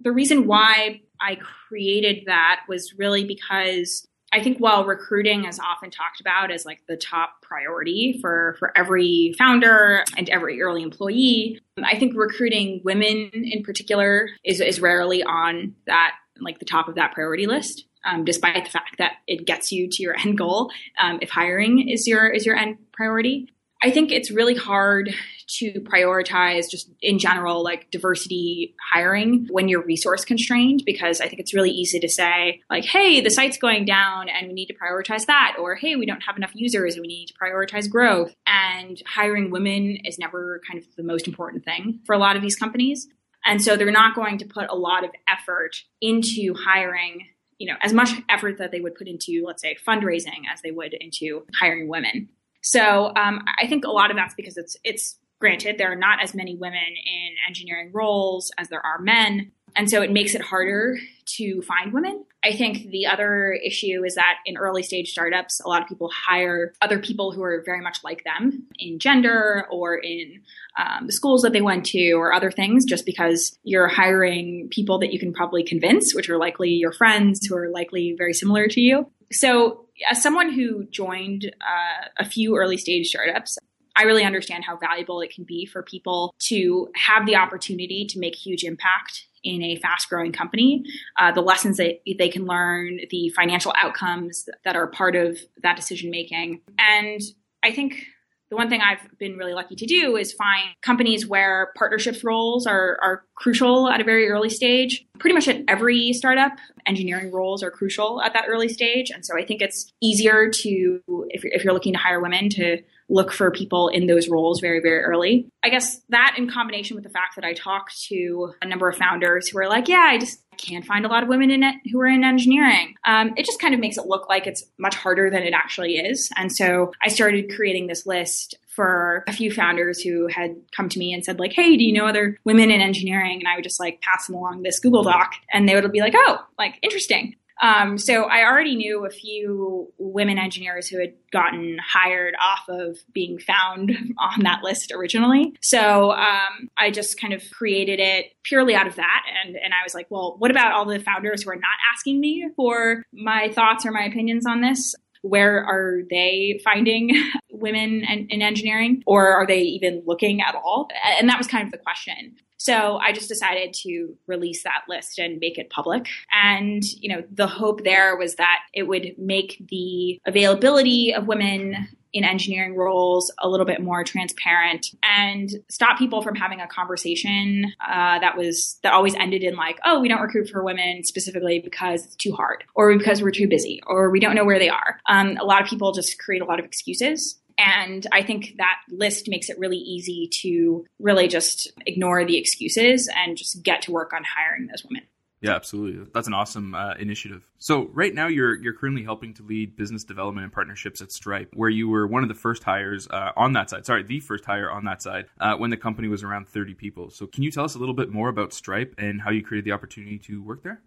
The 0.00 0.12
reason 0.12 0.46
why 0.46 1.00
i 1.20 1.36
created 1.36 2.24
that 2.26 2.60
was 2.68 2.92
really 2.98 3.24
because 3.24 4.06
I 4.32 4.42
think 4.42 4.58
while 4.58 4.84
recruiting 4.84 5.44
is 5.44 5.58
often 5.58 5.90
talked 5.90 6.20
about 6.20 6.50
as 6.50 6.66
like 6.66 6.80
the 6.88 6.96
top 6.96 7.42
priority 7.42 8.18
for, 8.20 8.56
for 8.58 8.76
every 8.76 9.34
founder 9.38 10.04
and 10.16 10.28
every 10.28 10.60
early 10.60 10.82
employee, 10.82 11.60
I 11.82 11.98
think 11.98 12.14
recruiting 12.16 12.80
women 12.84 13.30
in 13.32 13.62
particular 13.62 14.28
is, 14.44 14.60
is 14.60 14.80
rarely 14.80 15.22
on 15.22 15.74
that, 15.86 16.16
like 16.40 16.58
the 16.58 16.64
top 16.64 16.88
of 16.88 16.96
that 16.96 17.12
priority 17.12 17.46
list. 17.46 17.86
Um, 18.06 18.24
despite 18.24 18.64
the 18.64 18.70
fact 18.70 18.98
that 18.98 19.14
it 19.26 19.46
gets 19.46 19.72
you 19.72 19.88
to 19.90 20.02
your 20.02 20.16
end 20.24 20.38
goal, 20.38 20.70
um, 20.98 21.18
if 21.20 21.30
hiring 21.30 21.88
is 21.88 22.06
your 22.06 22.28
is 22.28 22.46
your 22.46 22.56
end 22.56 22.78
priority. 22.92 23.52
I 23.82 23.90
think 23.90 24.10
it's 24.10 24.30
really 24.30 24.54
hard 24.54 25.14
to 25.48 25.72
prioritize 25.80 26.68
just 26.68 26.90
in 27.00 27.18
general 27.18 27.62
like 27.62 27.90
diversity 27.90 28.74
hiring 28.90 29.46
when 29.50 29.68
you're 29.68 29.84
resource 29.84 30.24
constrained 30.24 30.82
because 30.84 31.20
I 31.20 31.28
think 31.28 31.40
it's 31.40 31.54
really 31.54 31.70
easy 31.70 32.00
to 32.00 32.08
say 32.08 32.62
like 32.68 32.84
hey 32.84 33.20
the 33.20 33.30
site's 33.30 33.56
going 33.56 33.84
down 33.84 34.28
and 34.28 34.48
we 34.48 34.54
need 34.54 34.66
to 34.66 34.74
prioritize 34.74 35.26
that 35.26 35.56
or 35.60 35.76
hey 35.76 35.94
we 35.94 36.06
don't 36.06 36.22
have 36.22 36.36
enough 36.36 36.50
users 36.54 36.94
and 36.94 37.02
we 37.02 37.08
need 37.08 37.26
to 37.26 37.34
prioritize 37.34 37.88
growth 37.88 38.34
and 38.46 39.00
hiring 39.06 39.50
women 39.50 39.98
is 40.04 40.18
never 40.18 40.60
kind 40.68 40.82
of 40.82 40.96
the 40.96 41.04
most 41.04 41.28
important 41.28 41.64
thing 41.64 42.00
for 42.04 42.14
a 42.14 42.18
lot 42.18 42.34
of 42.34 42.42
these 42.42 42.56
companies 42.56 43.06
and 43.44 43.62
so 43.62 43.76
they're 43.76 43.92
not 43.92 44.16
going 44.16 44.38
to 44.38 44.46
put 44.46 44.68
a 44.68 44.74
lot 44.74 45.04
of 45.04 45.10
effort 45.28 45.76
into 46.00 46.54
hiring 46.54 47.28
you 47.58 47.66
know 47.68 47.76
as 47.82 47.92
much 47.92 48.10
effort 48.28 48.58
that 48.58 48.70
they 48.70 48.80
would 48.80 48.94
put 48.94 49.08
into 49.08 49.44
let's 49.46 49.62
say 49.62 49.76
fundraising 49.86 50.42
as 50.52 50.62
they 50.62 50.70
would 50.70 50.94
into 50.94 51.44
hiring 51.58 51.88
women 51.88 52.28
so 52.62 53.12
um, 53.14 53.44
I 53.62 53.68
think 53.68 53.84
a 53.84 53.90
lot 53.92 54.10
of 54.10 54.16
that's 54.16 54.34
because 54.34 54.56
it's 54.56 54.76
it's 54.82 55.18
granted, 55.38 55.78
there 55.78 55.92
are 55.92 55.96
not 55.96 56.22
as 56.22 56.34
many 56.34 56.56
women 56.56 56.80
in 56.80 57.30
engineering 57.46 57.90
roles 57.92 58.50
as 58.58 58.68
there 58.68 58.84
are 58.84 58.98
men. 58.98 59.52
And 59.76 59.90
so 59.90 60.00
it 60.00 60.10
makes 60.10 60.34
it 60.34 60.40
harder 60.40 60.96
to 61.26 61.60
find 61.62 61.92
women. 61.92 62.24
I 62.42 62.52
think 62.52 62.90
the 62.90 63.06
other 63.06 63.52
issue 63.52 64.04
is 64.04 64.14
that 64.14 64.38
in 64.46 64.56
early 64.56 64.82
stage 64.82 65.10
startups, 65.10 65.60
a 65.60 65.68
lot 65.68 65.82
of 65.82 65.88
people 65.88 66.10
hire 66.10 66.72
other 66.80 66.98
people 66.98 67.32
who 67.32 67.42
are 67.42 67.62
very 67.64 67.82
much 67.82 67.98
like 68.02 68.24
them 68.24 68.66
in 68.78 68.98
gender 68.98 69.66
or 69.70 69.96
in 69.96 70.40
um, 70.78 71.06
the 71.06 71.12
schools 71.12 71.42
that 71.42 71.52
they 71.52 71.60
went 71.60 71.84
to 71.86 72.12
or 72.12 72.32
other 72.32 72.50
things, 72.50 72.84
just 72.84 73.04
because 73.04 73.58
you're 73.64 73.88
hiring 73.88 74.68
people 74.70 74.98
that 75.00 75.12
you 75.12 75.18
can 75.18 75.32
probably 75.32 75.62
convince, 75.62 76.14
which 76.14 76.30
are 76.30 76.38
likely 76.38 76.70
your 76.70 76.92
friends 76.92 77.44
who 77.44 77.56
are 77.56 77.68
likely 77.68 78.14
very 78.16 78.32
similar 78.32 78.68
to 78.68 78.80
you. 78.80 79.10
So, 79.32 79.86
as 80.10 80.22
someone 80.22 80.52
who 80.52 80.84
joined 80.84 81.52
uh, 81.60 82.08
a 82.18 82.24
few 82.24 82.56
early 82.56 82.76
stage 82.76 83.08
startups, 83.08 83.58
I 83.96 84.02
really 84.02 84.24
understand 84.24 84.64
how 84.64 84.76
valuable 84.76 85.22
it 85.22 85.34
can 85.34 85.44
be 85.44 85.66
for 85.66 85.82
people 85.82 86.34
to 86.48 86.88
have 86.94 87.26
the 87.26 87.36
opportunity 87.36 88.06
to 88.10 88.18
make 88.18 88.34
huge 88.36 88.62
impact 88.62 89.26
in 89.46 89.62
a 89.62 89.76
fast 89.76 90.08
growing 90.08 90.32
company, 90.32 90.82
uh, 91.18 91.32
the 91.32 91.40
lessons 91.40 91.76
that 91.76 92.00
they 92.18 92.28
can 92.28 92.46
learn, 92.46 93.00
the 93.10 93.28
financial 93.30 93.72
outcomes 93.76 94.48
that 94.64 94.76
are 94.76 94.86
part 94.88 95.14
of 95.14 95.38
that 95.62 95.76
decision 95.76 96.10
making. 96.10 96.60
And 96.78 97.20
I 97.62 97.72
think 97.72 98.06
the 98.50 98.56
one 98.56 98.68
thing 98.68 98.80
I've 98.80 99.18
been 99.18 99.36
really 99.36 99.54
lucky 99.54 99.74
to 99.74 99.86
do 99.86 100.16
is 100.16 100.32
find 100.32 100.68
companies 100.82 101.26
where 101.26 101.72
partnerships 101.76 102.22
roles 102.22 102.66
are, 102.66 102.96
are 103.02 103.24
crucial 103.34 103.88
at 103.88 104.00
a 104.00 104.04
very 104.04 104.28
early 104.28 104.50
stage. 104.50 105.04
Pretty 105.18 105.34
much 105.34 105.48
at 105.48 105.62
every 105.66 106.12
startup, 106.12 106.52
engineering 106.86 107.32
roles 107.32 107.62
are 107.64 107.72
crucial 107.72 108.22
at 108.22 108.32
that 108.34 108.44
early 108.46 108.68
stage. 108.68 109.10
And 109.10 109.26
so 109.26 109.36
I 109.36 109.44
think 109.44 109.62
it's 109.62 109.92
easier 110.00 110.48
to, 110.48 111.00
if 111.30 111.42
you're, 111.42 111.52
if 111.52 111.64
you're 111.64 111.74
looking 111.74 111.92
to 111.94 111.98
hire 111.98 112.20
women, 112.20 112.48
to 112.50 112.78
look 113.08 113.32
for 113.32 113.50
people 113.50 113.88
in 113.88 114.06
those 114.06 114.28
roles 114.28 114.60
very, 114.60 114.80
very 114.80 115.02
early. 115.02 115.48
I 115.62 115.68
guess 115.68 116.00
that 116.08 116.34
in 116.36 116.50
combination 116.50 116.96
with 116.96 117.04
the 117.04 117.10
fact 117.10 117.36
that 117.36 117.44
I 117.44 117.52
talked 117.52 118.02
to 118.08 118.52
a 118.62 118.66
number 118.66 118.88
of 118.88 118.96
founders 118.96 119.48
who 119.48 119.58
are 119.58 119.68
like, 119.68 119.88
yeah, 119.88 120.06
I 120.08 120.18
just 120.18 120.42
can't 120.56 120.84
find 120.84 121.04
a 121.04 121.08
lot 121.08 121.22
of 121.22 121.28
women 121.28 121.50
in 121.50 121.62
it 121.62 121.74
who 121.90 122.00
are 122.00 122.06
in 122.06 122.24
engineering. 122.24 122.94
Um, 123.04 123.34
it 123.36 123.44
just 123.44 123.60
kind 123.60 123.74
of 123.74 123.80
makes 123.80 123.98
it 123.98 124.06
look 124.06 124.28
like 124.28 124.46
it's 124.46 124.64
much 124.78 124.94
harder 124.94 125.30
than 125.30 125.42
it 125.42 125.52
actually 125.52 125.96
is. 125.96 126.30
And 126.36 126.50
so 126.50 126.92
I 127.02 127.08
started 127.08 127.54
creating 127.54 127.86
this 127.86 128.06
list 128.06 128.54
for 128.66 129.24
a 129.26 129.32
few 129.32 129.50
founders 129.50 130.00
who 130.02 130.26
had 130.26 130.56
come 130.76 130.88
to 130.90 130.98
me 130.98 131.12
and 131.12 131.24
said 131.24 131.38
like, 131.38 131.52
"Hey, 131.52 131.76
do 131.76 131.84
you 131.84 131.92
know 131.92 132.06
other 132.06 132.38
women 132.44 132.70
in 132.70 132.80
engineering?" 132.80 133.38
And 133.38 133.48
I 133.48 133.54
would 133.54 133.64
just 133.64 133.80
like 133.80 134.00
pass 134.02 134.26
them 134.26 134.36
along 134.36 134.62
this 134.62 134.78
Google 134.78 135.02
Doc, 135.02 135.32
and 135.50 135.66
they 135.66 135.74
would 135.74 135.90
be 135.92 136.00
like, 136.00 136.14
"Oh, 136.14 136.44
like 136.58 136.78
interesting." 136.82 137.36
Um, 137.62 137.98
so 137.98 138.24
I 138.24 138.44
already 138.44 138.76
knew 138.76 139.06
a 139.06 139.10
few 139.10 139.92
women 139.98 140.38
engineers 140.38 140.88
who 140.88 140.98
had 140.98 141.14
gotten 141.32 141.78
hired 141.78 142.34
off 142.40 142.68
of 142.68 142.98
being 143.12 143.38
found 143.38 143.92
on 144.18 144.42
that 144.42 144.62
list 144.62 144.92
originally. 144.92 145.54
So 145.62 146.12
um, 146.12 146.68
I 146.76 146.90
just 146.90 147.20
kind 147.20 147.32
of 147.32 147.42
created 147.50 148.00
it 148.00 148.26
purely 148.42 148.74
out 148.74 148.86
of 148.86 148.96
that. 148.96 149.22
And, 149.44 149.56
and 149.56 149.72
I 149.72 149.82
was 149.84 149.94
like, 149.94 150.06
well, 150.10 150.36
what 150.38 150.50
about 150.50 150.72
all 150.72 150.84
the 150.84 151.00
founders 151.00 151.42
who 151.42 151.50
are 151.50 151.56
not 151.56 151.78
asking 151.94 152.20
me 152.20 152.48
for 152.56 153.02
my 153.12 153.50
thoughts 153.52 153.86
or 153.86 153.92
my 153.92 154.04
opinions 154.04 154.46
on 154.46 154.60
this? 154.60 154.94
where 155.22 155.64
are 155.64 156.02
they 156.08 156.60
finding 156.62 157.10
women 157.50 158.04
in, 158.04 158.28
in, 158.30 158.42
engineering 158.42 159.02
or 159.06 159.28
are 159.28 159.46
they 159.46 159.60
even 159.60 160.02
looking 160.06 160.40
at 160.40 160.54
all 160.54 160.88
and 161.18 161.28
that 161.28 161.38
was 161.38 161.46
kind 161.46 161.66
of 161.66 161.72
the 161.72 161.78
question 161.78 162.36
so 162.58 162.96
I 162.98 163.12
just 163.12 163.28
decided 163.28 163.74
to 163.82 164.16
release 164.26 164.62
that 164.64 164.82
list 164.88 165.18
and 165.18 165.38
make 165.38 165.58
it 165.58 165.70
public. 165.70 166.08
And, 166.32 166.82
you 166.84 167.14
know, 167.14 167.22
the 167.30 167.46
hope 167.46 167.84
there 167.84 168.16
was 168.16 168.36
that 168.36 168.60
it 168.72 168.84
would 168.84 169.14
make 169.18 169.62
the 169.68 170.20
availability 170.26 171.14
of 171.14 171.26
women 171.26 171.88
in 172.16 172.24
engineering 172.24 172.74
roles 172.74 173.30
a 173.40 173.48
little 173.48 173.66
bit 173.66 173.82
more 173.82 174.02
transparent 174.02 174.86
and 175.02 175.50
stop 175.68 175.98
people 175.98 176.22
from 176.22 176.34
having 176.34 176.62
a 176.62 176.66
conversation 176.66 177.70
uh, 177.86 178.18
that 178.20 178.38
was 178.38 178.78
that 178.82 178.94
always 178.94 179.14
ended 179.16 179.42
in 179.42 179.54
like 179.54 179.78
oh 179.84 180.00
we 180.00 180.08
don't 180.08 180.22
recruit 180.22 180.48
for 180.48 180.64
women 180.64 181.04
specifically 181.04 181.58
because 181.58 182.06
it's 182.06 182.16
too 182.16 182.32
hard 182.32 182.64
or 182.74 182.96
because 182.96 183.22
we're 183.22 183.30
too 183.30 183.46
busy 183.46 183.82
or 183.86 184.08
we 184.08 184.18
don't 184.18 184.34
know 184.34 184.46
where 184.46 184.58
they 184.58 184.70
are 184.70 184.98
um, 185.10 185.36
a 185.38 185.44
lot 185.44 185.60
of 185.60 185.68
people 185.68 185.92
just 185.92 186.18
create 186.18 186.40
a 186.40 186.46
lot 186.46 186.58
of 186.58 186.64
excuses 186.64 187.38
and 187.58 188.06
I 188.12 188.22
think 188.22 188.54
that 188.58 188.76
list 188.90 189.28
makes 189.28 189.48
it 189.48 189.58
really 189.58 189.78
easy 189.78 190.28
to 190.42 190.84
really 190.98 191.28
just 191.28 191.72
ignore 191.86 192.24
the 192.24 192.36
excuses 192.36 193.08
and 193.16 193.36
just 193.36 193.62
get 193.62 193.82
to 193.82 193.92
work 193.92 194.12
on 194.12 194.22
hiring 194.24 194.66
those 194.66 194.84
women. 194.84 195.02
Yeah, 195.42 195.54
absolutely. 195.54 196.06
That's 196.14 196.26
an 196.26 196.34
awesome 196.34 196.74
uh, 196.74 196.94
initiative. 196.94 197.46
So 197.58 197.90
right 197.92 198.14
now, 198.14 198.26
you're 198.26 198.56
you're 198.56 198.72
currently 198.72 199.04
helping 199.04 199.34
to 199.34 199.42
lead 199.42 199.76
business 199.76 200.02
development 200.02 200.44
and 200.44 200.52
partnerships 200.52 201.02
at 201.02 201.12
Stripe, 201.12 201.50
where 201.54 201.68
you 201.68 201.88
were 201.88 202.06
one 202.06 202.22
of 202.22 202.28
the 202.28 202.34
first 202.34 202.64
hires 202.64 203.06
uh, 203.08 203.32
on 203.36 203.52
that 203.52 203.68
side. 203.68 203.84
Sorry, 203.84 204.02
the 204.02 204.20
first 204.20 204.44
hire 204.44 204.70
on 204.70 204.84
that 204.86 205.02
side 205.02 205.26
uh, 205.38 205.54
when 205.56 205.70
the 205.70 205.76
company 205.76 206.08
was 206.08 206.22
around 206.22 206.48
30 206.48 206.74
people. 206.74 207.10
So 207.10 207.26
can 207.26 207.42
you 207.42 207.50
tell 207.50 207.64
us 207.64 207.74
a 207.74 207.78
little 207.78 207.94
bit 207.94 208.10
more 208.10 208.28
about 208.28 208.54
Stripe 208.54 208.94
and 208.98 209.20
how 209.20 209.30
you 209.30 209.42
created 209.42 209.66
the 209.66 209.72
opportunity 209.72 210.18
to 210.20 210.42
work 210.42 210.62
there? 210.62 210.80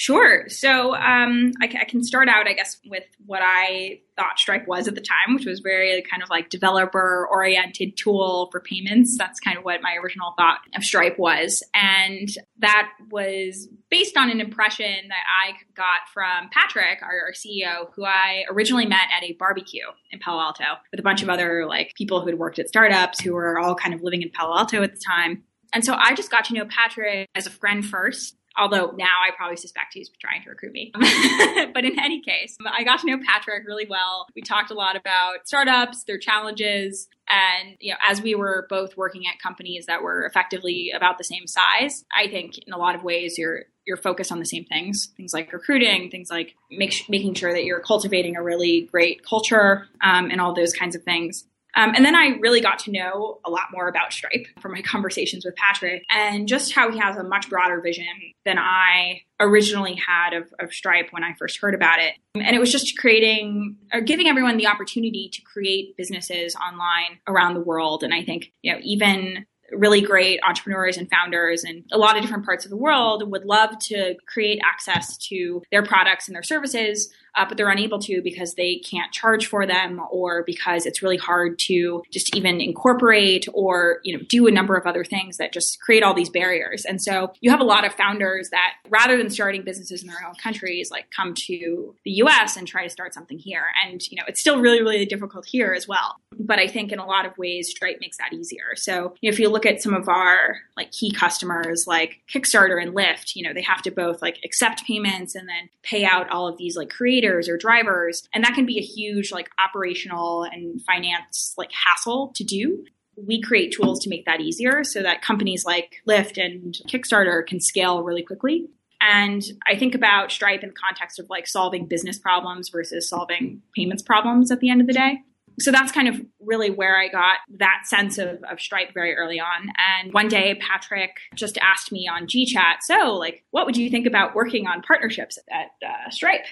Sure. 0.00 0.48
So 0.48 0.94
um, 0.94 1.52
I, 1.60 1.66
I, 1.78 1.84
can 1.84 2.02
start 2.02 2.26
out, 2.26 2.48
I 2.48 2.54
guess, 2.54 2.78
with 2.86 3.04
what 3.26 3.42
I 3.44 4.00
thought 4.16 4.38
Stripe 4.38 4.66
was 4.66 4.88
at 4.88 4.94
the 4.94 5.02
time, 5.02 5.34
which 5.34 5.44
was 5.44 5.60
very 5.60 6.02
kind 6.10 6.22
of 6.22 6.30
like 6.30 6.48
developer 6.48 7.28
oriented 7.30 7.98
tool 7.98 8.48
for 8.50 8.60
payments. 8.60 9.18
That's 9.18 9.38
kind 9.40 9.58
of 9.58 9.64
what 9.64 9.82
my 9.82 9.96
original 10.02 10.32
thought 10.38 10.60
of 10.74 10.84
Stripe 10.84 11.18
was. 11.18 11.62
And 11.74 12.30
that 12.60 12.88
was 13.10 13.68
based 13.90 14.16
on 14.16 14.30
an 14.30 14.40
impression 14.40 15.08
that 15.08 15.24
I 15.44 15.52
got 15.74 16.08
from 16.14 16.48
Patrick, 16.50 17.02
our, 17.02 17.26
our 17.26 17.32
CEO, 17.34 17.92
who 17.94 18.06
I 18.06 18.44
originally 18.48 18.86
met 18.86 19.04
at 19.14 19.22
a 19.22 19.34
barbecue 19.34 19.84
in 20.12 20.18
Palo 20.18 20.40
Alto 20.40 20.64
with 20.90 20.98
a 20.98 21.02
bunch 21.02 21.22
of 21.22 21.28
other 21.28 21.66
like 21.66 21.92
people 21.94 22.20
who 22.22 22.26
had 22.28 22.38
worked 22.38 22.58
at 22.58 22.70
startups 22.70 23.20
who 23.20 23.34
were 23.34 23.58
all 23.58 23.74
kind 23.74 23.92
of 23.92 24.00
living 24.00 24.22
in 24.22 24.30
Palo 24.30 24.56
Alto 24.56 24.82
at 24.82 24.94
the 24.94 25.00
time. 25.06 25.42
And 25.74 25.84
so 25.84 25.94
I 25.94 26.14
just 26.14 26.30
got 26.30 26.46
to 26.46 26.54
know 26.54 26.64
Patrick 26.64 27.28
as 27.34 27.46
a 27.46 27.50
friend 27.50 27.84
first 27.84 28.36
although 28.56 28.92
now 28.96 29.18
I 29.26 29.30
probably 29.36 29.56
suspect 29.56 29.94
he's 29.94 30.10
trying 30.20 30.42
to 30.44 30.50
recruit 30.50 30.72
me. 30.72 30.92
but 31.74 31.84
in 31.84 31.98
any 31.98 32.20
case, 32.20 32.56
I 32.70 32.84
got 32.84 33.00
to 33.00 33.06
know 33.06 33.18
Patrick 33.24 33.66
really 33.66 33.86
well. 33.88 34.26
We 34.34 34.42
talked 34.42 34.70
a 34.70 34.74
lot 34.74 34.96
about 34.96 35.46
startups, 35.46 36.04
their 36.04 36.18
challenges, 36.18 37.08
and 37.28 37.76
you 37.78 37.92
know, 37.92 37.98
as 38.06 38.20
we 38.20 38.34
were 38.34 38.66
both 38.68 38.96
working 38.96 39.22
at 39.26 39.40
companies 39.40 39.86
that 39.86 40.02
were 40.02 40.24
effectively 40.24 40.92
about 40.94 41.18
the 41.18 41.24
same 41.24 41.46
size, 41.46 42.04
I 42.16 42.28
think 42.28 42.58
in 42.66 42.72
a 42.72 42.78
lot 42.78 42.94
of 42.94 43.04
ways 43.04 43.38
you're 43.38 43.66
you're 43.86 43.96
focused 43.96 44.30
on 44.30 44.38
the 44.38 44.44
same 44.44 44.64
things, 44.64 45.12
things 45.16 45.32
like 45.32 45.52
recruiting, 45.52 46.10
things 46.10 46.30
like 46.30 46.54
make, 46.70 46.94
making 47.08 47.34
sure 47.34 47.52
that 47.52 47.64
you're 47.64 47.80
cultivating 47.80 48.36
a 48.36 48.42
really 48.42 48.82
great 48.82 49.24
culture, 49.24 49.86
um, 50.00 50.30
and 50.30 50.40
all 50.40 50.54
those 50.54 50.72
kinds 50.72 50.94
of 50.94 51.02
things. 51.02 51.44
Um, 51.76 51.92
and 51.94 52.04
then 52.04 52.16
I 52.16 52.38
really 52.40 52.60
got 52.60 52.78
to 52.80 52.90
know 52.90 53.40
a 53.44 53.50
lot 53.50 53.68
more 53.72 53.88
about 53.88 54.12
Stripe 54.12 54.46
from 54.60 54.72
my 54.72 54.82
conversations 54.84 55.44
with 55.44 55.56
Patrick 55.56 56.04
and 56.10 56.48
just 56.48 56.72
how 56.72 56.90
he 56.90 56.98
has 56.98 57.16
a 57.16 57.24
much 57.24 57.48
broader 57.48 57.80
vision 57.80 58.06
than 58.44 58.58
I 58.58 59.22
originally 59.38 59.94
had 59.94 60.34
of, 60.34 60.52
of 60.58 60.72
Stripe 60.72 61.08
when 61.10 61.24
I 61.24 61.34
first 61.38 61.60
heard 61.60 61.74
about 61.74 62.00
it. 62.00 62.14
And 62.34 62.54
it 62.54 62.58
was 62.58 62.72
just 62.72 62.98
creating 62.98 63.76
or 63.92 64.00
giving 64.00 64.28
everyone 64.28 64.56
the 64.56 64.66
opportunity 64.66 65.30
to 65.32 65.42
create 65.42 65.96
businesses 65.96 66.54
online 66.56 67.18
around 67.26 67.54
the 67.54 67.60
world. 67.60 68.02
And 68.02 68.12
I 68.12 68.22
think, 68.22 68.52
you 68.62 68.72
know, 68.72 68.78
even 68.82 69.46
really 69.72 70.00
great 70.00 70.40
entrepreneurs 70.42 70.96
and 70.96 71.08
founders 71.10 71.64
in 71.64 71.84
a 71.92 71.98
lot 71.98 72.16
of 72.16 72.22
different 72.22 72.44
parts 72.44 72.64
of 72.64 72.70
the 72.70 72.76
world 72.76 73.30
would 73.30 73.44
love 73.44 73.78
to 73.78 74.16
create 74.26 74.60
access 74.64 75.16
to 75.16 75.62
their 75.70 75.82
products 75.82 76.28
and 76.28 76.34
their 76.34 76.42
services 76.42 77.12
uh, 77.36 77.44
but 77.48 77.56
they're 77.56 77.70
unable 77.70 77.98
to 77.98 78.20
because 78.22 78.54
they 78.54 78.76
can't 78.76 79.12
charge 79.12 79.46
for 79.46 79.66
them 79.66 80.00
or 80.10 80.42
because 80.44 80.86
it's 80.86 81.02
really 81.02 81.16
hard 81.16 81.58
to 81.58 82.02
just 82.10 82.34
even 82.34 82.60
incorporate 82.60 83.46
or 83.54 84.00
you 84.04 84.16
know 84.16 84.22
do 84.28 84.46
a 84.46 84.50
number 84.50 84.76
of 84.76 84.86
other 84.86 85.04
things 85.04 85.36
that 85.36 85.52
just 85.52 85.80
create 85.80 86.02
all 86.02 86.14
these 86.14 86.30
barriers. 86.30 86.84
And 86.84 87.00
so 87.00 87.32
you 87.40 87.50
have 87.50 87.60
a 87.60 87.64
lot 87.64 87.84
of 87.84 87.94
founders 87.94 88.50
that 88.50 88.74
rather 88.88 89.16
than 89.16 89.30
starting 89.30 89.62
businesses 89.62 90.02
in 90.02 90.08
their 90.08 90.24
own 90.26 90.34
countries 90.34 90.90
like 90.90 91.06
come 91.14 91.34
to 91.46 91.94
the 92.04 92.12
us 92.12 92.56
and 92.56 92.66
try 92.66 92.84
to 92.84 92.90
start 92.90 93.14
something 93.14 93.38
here. 93.38 93.64
And 93.86 94.00
you 94.10 94.16
know 94.16 94.24
it's 94.26 94.40
still 94.40 94.60
really 94.60 94.82
really 94.82 95.06
difficult 95.06 95.46
here 95.46 95.72
as 95.72 95.86
well. 95.86 96.16
But 96.38 96.58
i 96.58 96.66
think 96.66 96.92
in 96.92 96.98
a 96.98 97.06
lot 97.06 97.26
of 97.26 97.36
ways 97.38 97.70
stripe 97.70 97.98
makes 98.00 98.18
that 98.18 98.32
easier. 98.32 98.76
So 98.76 99.14
you 99.20 99.30
know, 99.30 99.34
if 99.34 99.38
you 99.38 99.48
look 99.48 99.66
at 99.66 99.82
some 99.82 99.94
of 99.94 100.08
our 100.08 100.58
like 100.76 100.92
key 100.92 101.10
customers 101.12 101.86
like 101.86 102.20
kickstarter 102.32 102.80
and 102.82 102.94
lyft 102.94 103.36
you 103.36 103.46
know 103.46 103.52
they 103.52 103.62
have 103.62 103.82
to 103.82 103.90
both 103.90 104.22
like 104.22 104.38
accept 104.44 104.84
payments 104.84 105.34
and 105.34 105.48
then 105.48 105.68
pay 105.82 106.04
out 106.04 106.28
all 106.30 106.48
of 106.48 106.56
these 106.56 106.76
like 106.76 106.88
or 107.24 107.56
drivers. 107.56 108.28
And 108.34 108.44
that 108.44 108.54
can 108.54 108.66
be 108.66 108.78
a 108.78 108.82
huge 108.82 109.32
like 109.32 109.50
operational 109.58 110.44
and 110.44 110.80
finance 110.82 111.54
like 111.56 111.70
hassle 111.72 112.32
to 112.36 112.44
do. 112.44 112.84
We 113.16 113.42
create 113.42 113.72
tools 113.72 114.00
to 114.04 114.10
make 114.10 114.24
that 114.24 114.40
easier 114.40 114.82
so 114.84 115.02
that 115.02 115.22
companies 115.22 115.64
like 115.64 115.96
Lyft 116.08 116.42
and 116.42 116.74
Kickstarter 116.88 117.46
can 117.46 117.60
scale 117.60 118.02
really 118.02 118.22
quickly. 118.22 118.68
And 119.00 119.42
I 119.66 119.76
think 119.76 119.94
about 119.94 120.30
Stripe 120.30 120.62
in 120.62 120.70
the 120.70 120.74
context 120.74 121.18
of 121.18 121.26
like 121.30 121.46
solving 121.46 121.86
business 121.86 122.18
problems 122.18 122.68
versus 122.68 123.08
solving 123.08 123.62
payments 123.74 124.02
problems 124.02 124.50
at 124.50 124.60
the 124.60 124.70
end 124.70 124.80
of 124.80 124.86
the 124.86 124.92
day. 124.92 125.20
So 125.58 125.70
that's 125.70 125.92
kind 125.92 126.08
of 126.08 126.20
really 126.40 126.70
where 126.70 126.98
I 126.98 127.08
got 127.08 127.38
that 127.58 127.82
sense 127.84 128.18
of, 128.18 128.42
of 128.50 128.60
Stripe 128.60 128.94
very 128.94 129.14
early 129.14 129.40
on. 129.40 129.72
And 129.76 130.12
one 130.12 130.28
day, 130.28 130.54
Patrick 130.54 131.16
just 131.34 131.58
asked 131.58 131.92
me 131.92 132.08
on 132.08 132.26
GChat, 132.26 132.76
so 132.82 133.14
like, 133.14 133.44
what 133.50 133.66
would 133.66 133.76
you 133.76 133.90
think 133.90 134.06
about 134.06 134.34
working 134.34 134.66
on 134.66 134.80
partnerships 134.82 135.38
at 135.50 135.70
uh, 135.86 136.10
Stripe? 136.10 136.44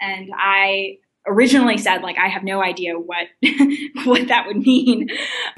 And 0.00 0.30
I 0.36 0.98
originally 1.26 1.76
said 1.76 2.02
like 2.02 2.16
I 2.18 2.28
have 2.28 2.44
no 2.44 2.62
idea 2.62 2.94
what 2.94 3.26
what 4.04 4.28
that 4.28 4.46
would 4.46 4.58
mean 4.58 5.08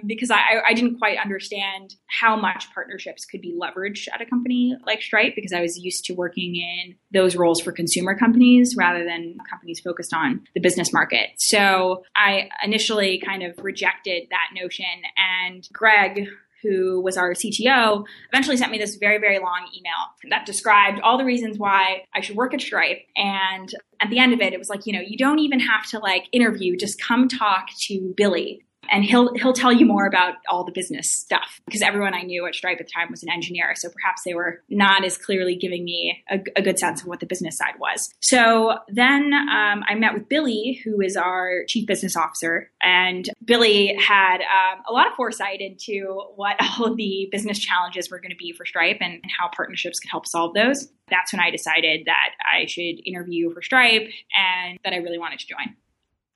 because 0.06 0.30
I, 0.30 0.40
I 0.66 0.72
didn't 0.72 0.98
quite 0.98 1.18
understand 1.18 1.94
how 2.06 2.36
much 2.36 2.72
partnerships 2.72 3.24
could 3.24 3.40
be 3.40 3.56
leveraged 3.60 4.08
at 4.12 4.20
a 4.20 4.26
company 4.26 4.76
like 4.86 5.02
Stripe 5.02 5.34
because 5.36 5.52
I 5.52 5.60
was 5.60 5.78
used 5.78 6.04
to 6.06 6.14
working 6.14 6.56
in 6.56 6.94
those 7.12 7.36
roles 7.36 7.60
for 7.60 7.72
consumer 7.72 8.16
companies 8.16 8.76
rather 8.76 9.04
than 9.04 9.36
companies 9.48 9.80
focused 9.80 10.14
on 10.14 10.42
the 10.54 10.60
business 10.60 10.92
market. 10.92 11.30
So 11.36 12.02
I 12.16 12.48
initially 12.64 13.20
kind 13.24 13.42
of 13.42 13.52
rejected 13.58 14.24
that 14.30 14.60
notion 14.60 14.86
and 15.18 15.68
Greg 15.72 16.28
who 16.62 17.00
was 17.00 17.16
our 17.16 17.34
CTO, 17.34 18.04
eventually 18.32 18.56
sent 18.56 18.72
me 18.72 18.78
this 18.78 18.96
very, 18.96 19.18
very 19.18 19.38
long 19.38 19.68
email 19.76 20.30
that 20.30 20.46
described 20.46 21.00
all 21.00 21.18
the 21.18 21.24
reasons 21.24 21.58
why 21.58 22.04
I 22.14 22.20
should 22.20 22.36
work 22.36 22.54
at 22.54 22.60
Stripe. 22.60 23.00
And 23.16 23.72
at 24.00 24.10
the 24.10 24.18
end 24.18 24.32
of 24.32 24.40
it, 24.40 24.52
it 24.52 24.58
was 24.58 24.68
like, 24.68 24.86
you 24.86 24.92
know, 24.92 25.00
you 25.00 25.16
don't 25.16 25.38
even 25.38 25.60
have 25.60 25.86
to 25.90 25.98
like 25.98 26.28
interview, 26.32 26.76
just 26.76 27.00
come 27.00 27.28
talk 27.28 27.68
to 27.86 28.14
Billy 28.16 28.64
and 28.90 29.04
he'll 29.04 29.32
he'll 29.34 29.52
tell 29.52 29.72
you 29.72 29.86
more 29.86 30.06
about 30.06 30.34
all 30.48 30.64
the 30.64 30.72
business 30.72 31.10
stuff 31.10 31.60
because 31.66 31.82
everyone 31.82 32.14
I 32.14 32.22
knew 32.22 32.46
at 32.46 32.54
Stripe 32.54 32.78
at 32.80 32.86
the 32.86 32.92
time 32.92 33.08
was 33.10 33.22
an 33.22 33.30
engineer, 33.30 33.74
so 33.74 33.88
perhaps 33.88 34.22
they 34.24 34.34
were 34.34 34.62
not 34.68 35.04
as 35.04 35.16
clearly 35.16 35.56
giving 35.56 35.84
me 35.84 36.24
a, 36.30 36.40
a 36.56 36.62
good 36.62 36.78
sense 36.78 37.02
of 37.02 37.08
what 37.08 37.20
the 37.20 37.26
business 37.26 37.56
side 37.56 37.74
was. 37.78 38.12
So 38.20 38.78
then 38.88 39.32
um, 39.32 39.84
I 39.86 39.94
met 39.94 40.14
with 40.14 40.28
Billy, 40.28 40.80
who 40.84 41.00
is 41.00 41.16
our 41.16 41.64
chief 41.66 41.86
business 41.86 42.16
officer, 42.16 42.70
and 42.82 43.28
Billy 43.44 43.94
had 43.96 44.38
um, 44.40 44.82
a 44.88 44.92
lot 44.92 45.06
of 45.06 45.14
foresight 45.14 45.60
into 45.60 46.22
what 46.36 46.56
all 46.78 46.86
of 46.86 46.96
the 46.96 47.28
business 47.30 47.58
challenges 47.58 48.10
were 48.10 48.20
going 48.20 48.30
to 48.30 48.36
be 48.36 48.52
for 48.52 48.64
Stripe 48.64 48.98
and, 49.00 49.14
and 49.14 49.32
how 49.38 49.48
partnerships 49.54 49.98
could 49.98 50.10
help 50.10 50.26
solve 50.26 50.54
those. 50.54 50.88
That's 51.10 51.32
when 51.32 51.40
I 51.40 51.50
decided 51.50 52.02
that 52.06 52.30
I 52.44 52.66
should 52.66 53.00
interview 53.06 53.52
for 53.52 53.62
Stripe 53.62 54.08
and 54.34 54.78
that 54.84 54.92
I 54.92 54.96
really 54.96 55.18
wanted 55.18 55.38
to 55.40 55.46
join. 55.46 55.74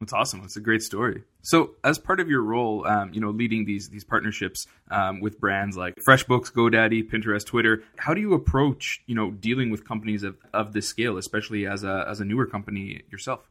That's 0.03 0.13
awesome. 0.13 0.41
That's 0.41 0.57
a 0.57 0.61
great 0.61 0.83
story. 0.83 1.23
So, 1.43 1.77
as 1.85 1.97
part 1.97 2.19
of 2.19 2.29
your 2.29 2.43
role, 2.43 2.85
um, 2.89 3.15
you 3.15 3.21
know, 3.21 3.31
leading 3.31 3.67
these 3.67 3.89
these 3.89 4.03
partnerships 4.03 4.67
um, 4.91 5.21
with 5.21 5.39
brands 5.39 5.77
like 5.77 5.95
FreshBooks, 6.05 6.53
GoDaddy, 6.53 7.09
Pinterest, 7.09 7.47
Twitter, 7.47 7.85
how 7.99 8.13
do 8.13 8.21
you 8.21 8.35
approach, 8.35 9.01
you 9.07 9.15
know, 9.15 9.31
dealing 9.31 9.71
with 9.71 9.87
companies 9.87 10.25
of, 10.25 10.37
of 10.53 10.73
this 10.73 10.89
scale, 10.89 11.19
especially 11.19 11.69
as 11.69 11.85
a 11.85 12.05
as 12.09 12.19
a 12.19 12.25
newer 12.25 12.47
company 12.47 13.03
yourself? 13.13 13.49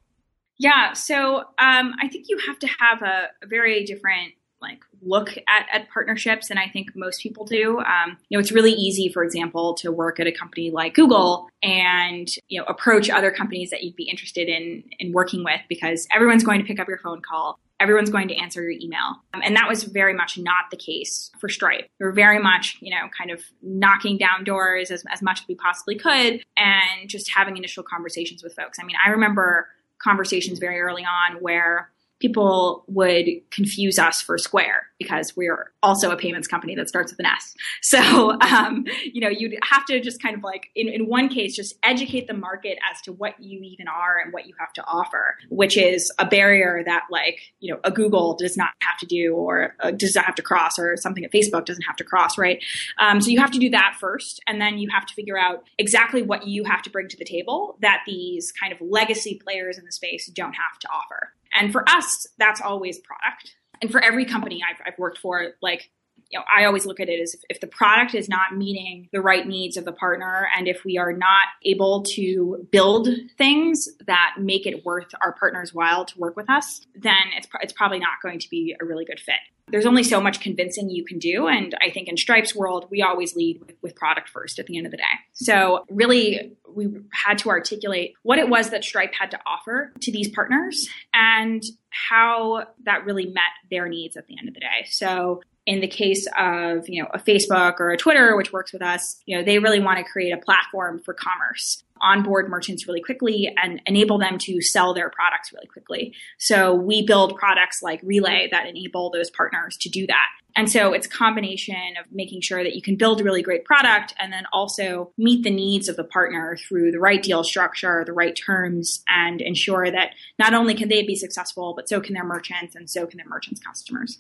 Yeah, 0.58 0.92
so 0.92 1.38
um, 1.38 1.96
I 2.02 2.10
think 2.12 2.26
you 2.28 2.38
have 2.46 2.60
to 2.60 2.68
have 2.68 3.02
a, 3.02 3.30
a 3.42 3.48
very 3.48 3.86
different 3.86 4.34
like 4.62 4.80
look 5.02 5.30
at, 5.48 5.68
at 5.74 5.90
partnerships 5.90 6.50
and 6.50 6.60
i 6.60 6.68
think 6.68 6.96
most 6.96 7.22
people 7.22 7.46
do. 7.46 7.80
Um, 7.80 8.18
you 8.30 8.38
know 8.38 8.40
it's 8.40 8.52
really 8.52 8.72
easy 8.72 9.10
for 9.10 9.24
example 9.24 9.74
to 9.76 9.92
work 9.92 10.20
at 10.20 10.28
a 10.28 10.32
company 10.32 10.72
like 10.72 10.94
google 10.94 11.50
and 11.64 12.28
you 12.50 12.60
know 12.60 12.66
approach 12.66 13.10
other 13.10 13.32
companies 13.32 13.70
that 13.70 13.84
you'd 13.84 13.96
be 13.96 14.10
interested 14.10 14.48
in 14.48 14.84
in 15.00 15.12
working 15.12 15.44
with 15.44 15.62
because 15.70 16.08
everyone's 16.14 16.44
going 16.44 16.60
to 16.60 16.66
pick 16.66 16.80
up 16.80 16.88
your 16.88 16.98
phone 16.98 17.22
call. 17.22 17.60
Everyone's 17.80 18.12
going 18.12 18.28
to 18.28 18.36
answer 18.36 18.62
your 18.62 18.80
email. 18.80 19.22
Um, 19.34 19.42
and 19.44 19.56
that 19.56 19.68
was 19.68 19.84
very 19.84 20.14
much 20.14 20.38
not 20.38 20.70
the 20.70 20.78
case 20.78 21.32
for 21.40 21.50
stripe. 21.50 21.88
We 22.00 22.06
were 22.06 22.12
very 22.12 22.40
much 22.40 22.78
you 22.82 22.92
know 22.92 23.10
kind 23.18 23.32
of 23.32 23.42
knocking 23.62 24.18
down 24.18 24.44
doors 24.44 24.92
as, 24.92 25.04
as 25.12 25.22
much 25.22 25.42
as 25.42 25.48
we 25.48 25.56
possibly 25.56 25.96
could 25.96 26.44
and 26.58 27.10
just 27.10 27.32
having 27.32 27.58
initial 27.58 27.84
conversations 27.84 28.44
with 28.44 28.54
folks. 28.56 28.78
I 28.80 28.84
mean 28.84 28.96
i 29.06 29.10
remember 29.10 29.68
conversations 30.02 30.60
very 30.60 30.80
early 30.80 31.04
on 31.04 31.38
where 31.42 31.92
people 32.22 32.86
would 32.88 33.26
confuse 33.50 34.00
us 34.00 34.22
for 34.22 34.38
Square 34.38 34.88
because 35.00 35.36
we're 35.36 35.72
also 35.82 36.12
a 36.12 36.16
payments 36.16 36.48
company 36.48 36.76
that 36.76 36.88
starts 36.88 37.12
with 37.12 37.20
an 37.20 37.26
S. 37.26 37.56
So, 37.82 38.00
um, 38.42 38.86
you 39.04 39.20
know, 39.20 39.30
you'd 39.30 39.58
have 39.64 39.86
to 39.86 40.00
just 40.00 40.22
kind 40.22 40.36
of 40.36 40.44
like, 40.44 40.70
in, 40.76 40.88
in 40.88 41.08
one 41.08 41.28
case, 41.28 41.56
just 41.56 41.76
educate 41.84 42.28
the 42.28 42.34
market 42.34 42.78
as 42.92 43.02
to 43.02 43.12
what 43.12 43.40
you 43.40 43.60
even 43.62 43.88
are 43.88 44.20
and 44.24 44.32
what 44.32 44.46
you 44.46 44.54
have 44.60 44.72
to 44.74 44.84
offer, 44.86 45.36
which 45.50 45.76
is 45.76 46.12
a 46.20 46.26
barrier 46.26 46.84
that, 46.86 47.04
like, 47.10 47.40
you 47.60 47.74
know, 47.74 47.80
a 47.84 47.92
Google 47.92 48.36
does 48.36 48.56
not 48.56 48.70
have 48.82 48.98
to 49.00 49.06
do 49.06 49.34
or 49.34 49.76
uh, 49.80 49.92
does 49.92 50.16
not 50.16 50.26
have 50.26 50.36
to 50.36 50.44
cross 50.44 50.78
or 50.78 50.96
something 50.98 51.24
that 51.24 51.32
Facebook 51.32 51.66
doesn't 51.66 51.84
have 51.84 51.96
to 51.96 52.04
cross, 52.04 52.38
right? 52.38 52.64
Um, 53.00 53.22
so 53.22 53.30
you 53.30 53.40
have 53.40 53.52
to 53.52 53.60
do 53.60 53.72
that 53.72 53.98
first. 54.00 54.40
And 54.48 54.62
then 54.62 54.78
you 54.78 54.90
have 54.92 55.06
to 55.08 55.14
figure 55.14 55.38
out 55.38 55.64
exactly 55.78 56.22
what 56.22 56.46
you 56.46 56.64
have 56.66 56.84
to 56.84 56.90
bring 56.90 57.08
to 57.08 57.18
the 57.18 57.26
table 57.26 57.78
that 57.82 58.02
these 58.06 58.52
kind 58.52 58.72
of 58.72 58.80
legacy 58.82 59.42
players 59.44 59.78
in 59.78 59.86
the 59.86 59.92
space 59.92 60.28
don't 60.28 60.54
have 60.54 60.78
to 60.80 60.88
offer. 60.90 61.34
And 61.54 61.72
for 61.72 61.88
us, 61.90 62.28
that's 62.38 62.62
always 62.62 63.00
product. 63.00 63.56
And 63.82 63.92
for 63.92 64.02
every 64.02 64.26
company 64.26 64.62
I've, 64.68 64.82
I've 64.86 64.98
worked 64.98 65.18
for, 65.18 65.54
like, 65.62 65.90
you 66.32 66.40
know, 66.40 66.46
I 66.56 66.66
always 66.66 66.86
look 66.86 67.00
at 67.00 67.10
it 67.10 67.22
as 67.22 67.34
if, 67.34 67.42
if, 67.50 67.60
the 67.60 67.68
product 67.68 68.16
is 68.16 68.30
not 68.30 68.56
meeting 68.56 69.10
the 69.12 69.22
right 69.22 69.48
needs 69.48 69.78
of 69.78 69.86
the 69.86 69.92
partner, 69.92 70.48
and 70.58 70.68
if 70.68 70.84
we 70.86 70.98
are 70.98 71.14
not 71.14 71.48
able 71.64 72.04
to 72.04 72.68
build 72.72 73.08
things 73.38 73.90
that 74.08 74.36
make 74.40 74.66
it 74.66 74.86
worth 74.86 75.12
our 75.22 75.34
partner's 75.34 75.74
while 75.74 76.06
to 76.06 76.18
work 76.18 76.36
with 76.36 76.50
us, 76.50 76.82
then 76.96 77.14
it's, 77.36 77.48
it's 77.62 77.74
probably 77.74 78.00
not 78.00 78.22
going 78.24 78.40
to 78.40 78.50
be 78.50 78.76
a 78.82 78.86
really 78.86 79.06
good 79.06 79.20
fit 79.20 79.36
there's 79.72 79.86
only 79.86 80.04
so 80.04 80.22
much 80.22 80.42
convincing 80.42 80.90
you 80.90 81.06
can 81.06 81.18
do. 81.18 81.48
And 81.48 81.76
I 81.82 81.90
think 81.90 82.08
in 82.08 82.18
Stripe's 82.18 82.56
world, 82.56 82.88
we 82.92 83.02
always 83.02 83.36
lead 83.36 83.60
with, 83.60 83.76
with, 83.82 83.96
product 83.96 84.30
first 84.30 84.60
at 84.60 84.66
the 84.66 84.78
end 84.78 84.86
of 84.86 84.92
the 84.92 84.98
day. 84.98 85.04
So 85.34 85.86
really, 85.90 86.54
we 86.74 86.88
had 87.12 87.38
to 87.40 87.50
articulate 87.50 88.14
what 88.24 88.40
it 88.40 88.50
was 88.50 88.70
that 88.72 88.84
Stripe 88.84 89.14
had 89.14 89.32
to 89.32 89.40
offer 89.46 89.94
to 90.02 90.12
these 90.12 90.30
partners 90.30 90.90
and 91.14 91.64
how 91.90 92.66
that 92.84 93.06
really 93.06 93.28
met 93.28 93.52
their 93.70 93.88
needs 93.88 94.18
at 94.18 94.28
the 94.28 94.38
end 94.40 94.48
of 94.48 94.54
the 94.54 94.60
day. 94.60 94.88
So 94.90 95.42
in 95.66 95.80
the 95.80 95.88
case 95.88 96.28
of 96.38 96.88
you 96.90 97.02
know 97.02 97.10
a 97.14 97.20
facebook 97.20 97.80
or 97.80 97.92
a 97.92 97.98
twitter 97.98 98.36
which 98.36 98.52
works 98.52 98.74
with 98.74 98.82
us 98.82 99.22
you 99.26 99.38
know 99.38 99.44
they 99.44 99.60
really 99.60 99.80
want 99.80 99.98
to 99.98 100.04
create 100.04 100.32
a 100.32 100.38
platform 100.38 101.00
for 101.00 101.14
commerce 101.14 101.84
onboard 102.02 102.50
merchants 102.50 102.88
really 102.88 103.02
quickly 103.02 103.54
and 103.62 103.82
enable 103.86 104.18
them 104.18 104.38
to 104.40 104.60
sell 104.62 104.94
their 104.94 105.10
products 105.10 105.54
really 105.54 105.68
quickly 105.68 106.14
so 106.40 106.74
we 106.74 107.06
build 107.06 107.36
products 107.38 107.82
like 107.82 108.00
relay 108.04 108.48
that 108.52 108.68
enable 108.68 109.12
those 109.12 109.30
partners 109.30 109.78
to 109.78 109.90
do 109.90 110.08
that 110.08 110.28
and 110.56 110.70
so 110.70 110.94
it's 110.94 111.06
a 111.06 111.10
combination 111.10 111.96
of 112.00 112.12
making 112.12 112.42
sure 112.42 112.64
that 112.64 112.76
you 112.76 112.82
can 112.82 112.96
build 112.96 113.22
a 113.22 113.24
really 113.24 113.42
great 113.42 113.66
product 113.66 114.14
and 114.20 114.34
then 114.34 114.44
also 114.52 115.14
meet 115.18 115.44
the 115.44 115.50
needs 115.50 115.88
of 115.88 115.96
the 115.96 116.04
partner 116.04 116.58
through 116.68 116.92
the 116.92 117.00
right 117.00 117.22
deal 117.22 117.44
structure, 117.44 118.04
the 118.06 118.14
right 118.14 118.36
terms, 118.36 119.04
and 119.08 119.42
ensure 119.42 119.90
that 119.90 120.12
not 120.40 120.54
only 120.54 120.74
can 120.74 120.90
they 120.90 121.04
be 121.04 121.16
successful, 121.16 121.74
but 121.74 121.88
so 121.88 122.02
can 122.02 122.14
their 122.14 122.26
merchants 122.26 122.76
and 122.76 122.90
so 122.90 123.06
can 123.06 123.18
their 123.18 123.28
merchants' 123.28 123.62
customers. 123.62 124.20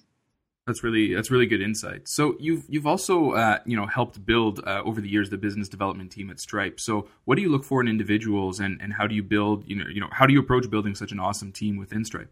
That's 0.67 0.83
really 0.83 1.13
that's 1.15 1.31
really 1.31 1.47
good 1.47 1.61
insight. 1.61 2.07
So 2.07 2.35
you've 2.39 2.65
you've 2.69 2.85
also 2.85 3.31
uh, 3.31 3.59
you 3.65 3.75
know 3.75 3.87
helped 3.87 4.23
build 4.25 4.59
uh, 4.65 4.81
over 4.85 5.01
the 5.01 5.09
years 5.09 5.29
the 5.29 5.37
business 5.37 5.67
development 5.67 6.11
team 6.11 6.29
at 6.29 6.39
Stripe. 6.39 6.79
So 6.79 7.07
what 7.25 7.35
do 7.35 7.41
you 7.41 7.49
look 7.49 7.63
for 7.63 7.81
in 7.81 7.87
individuals, 7.87 8.59
and, 8.59 8.79
and 8.79 8.93
how 8.93 9.07
do 9.07 9.15
you 9.15 9.23
build 9.23 9.67
you 9.67 9.75
know 9.75 9.89
you 9.89 9.99
know 9.99 10.09
how 10.11 10.27
do 10.27 10.33
you 10.33 10.39
approach 10.39 10.69
building 10.69 10.93
such 10.93 11.11
an 11.11 11.19
awesome 11.19 11.51
team 11.51 11.77
within 11.77 12.05
Stripe? 12.05 12.31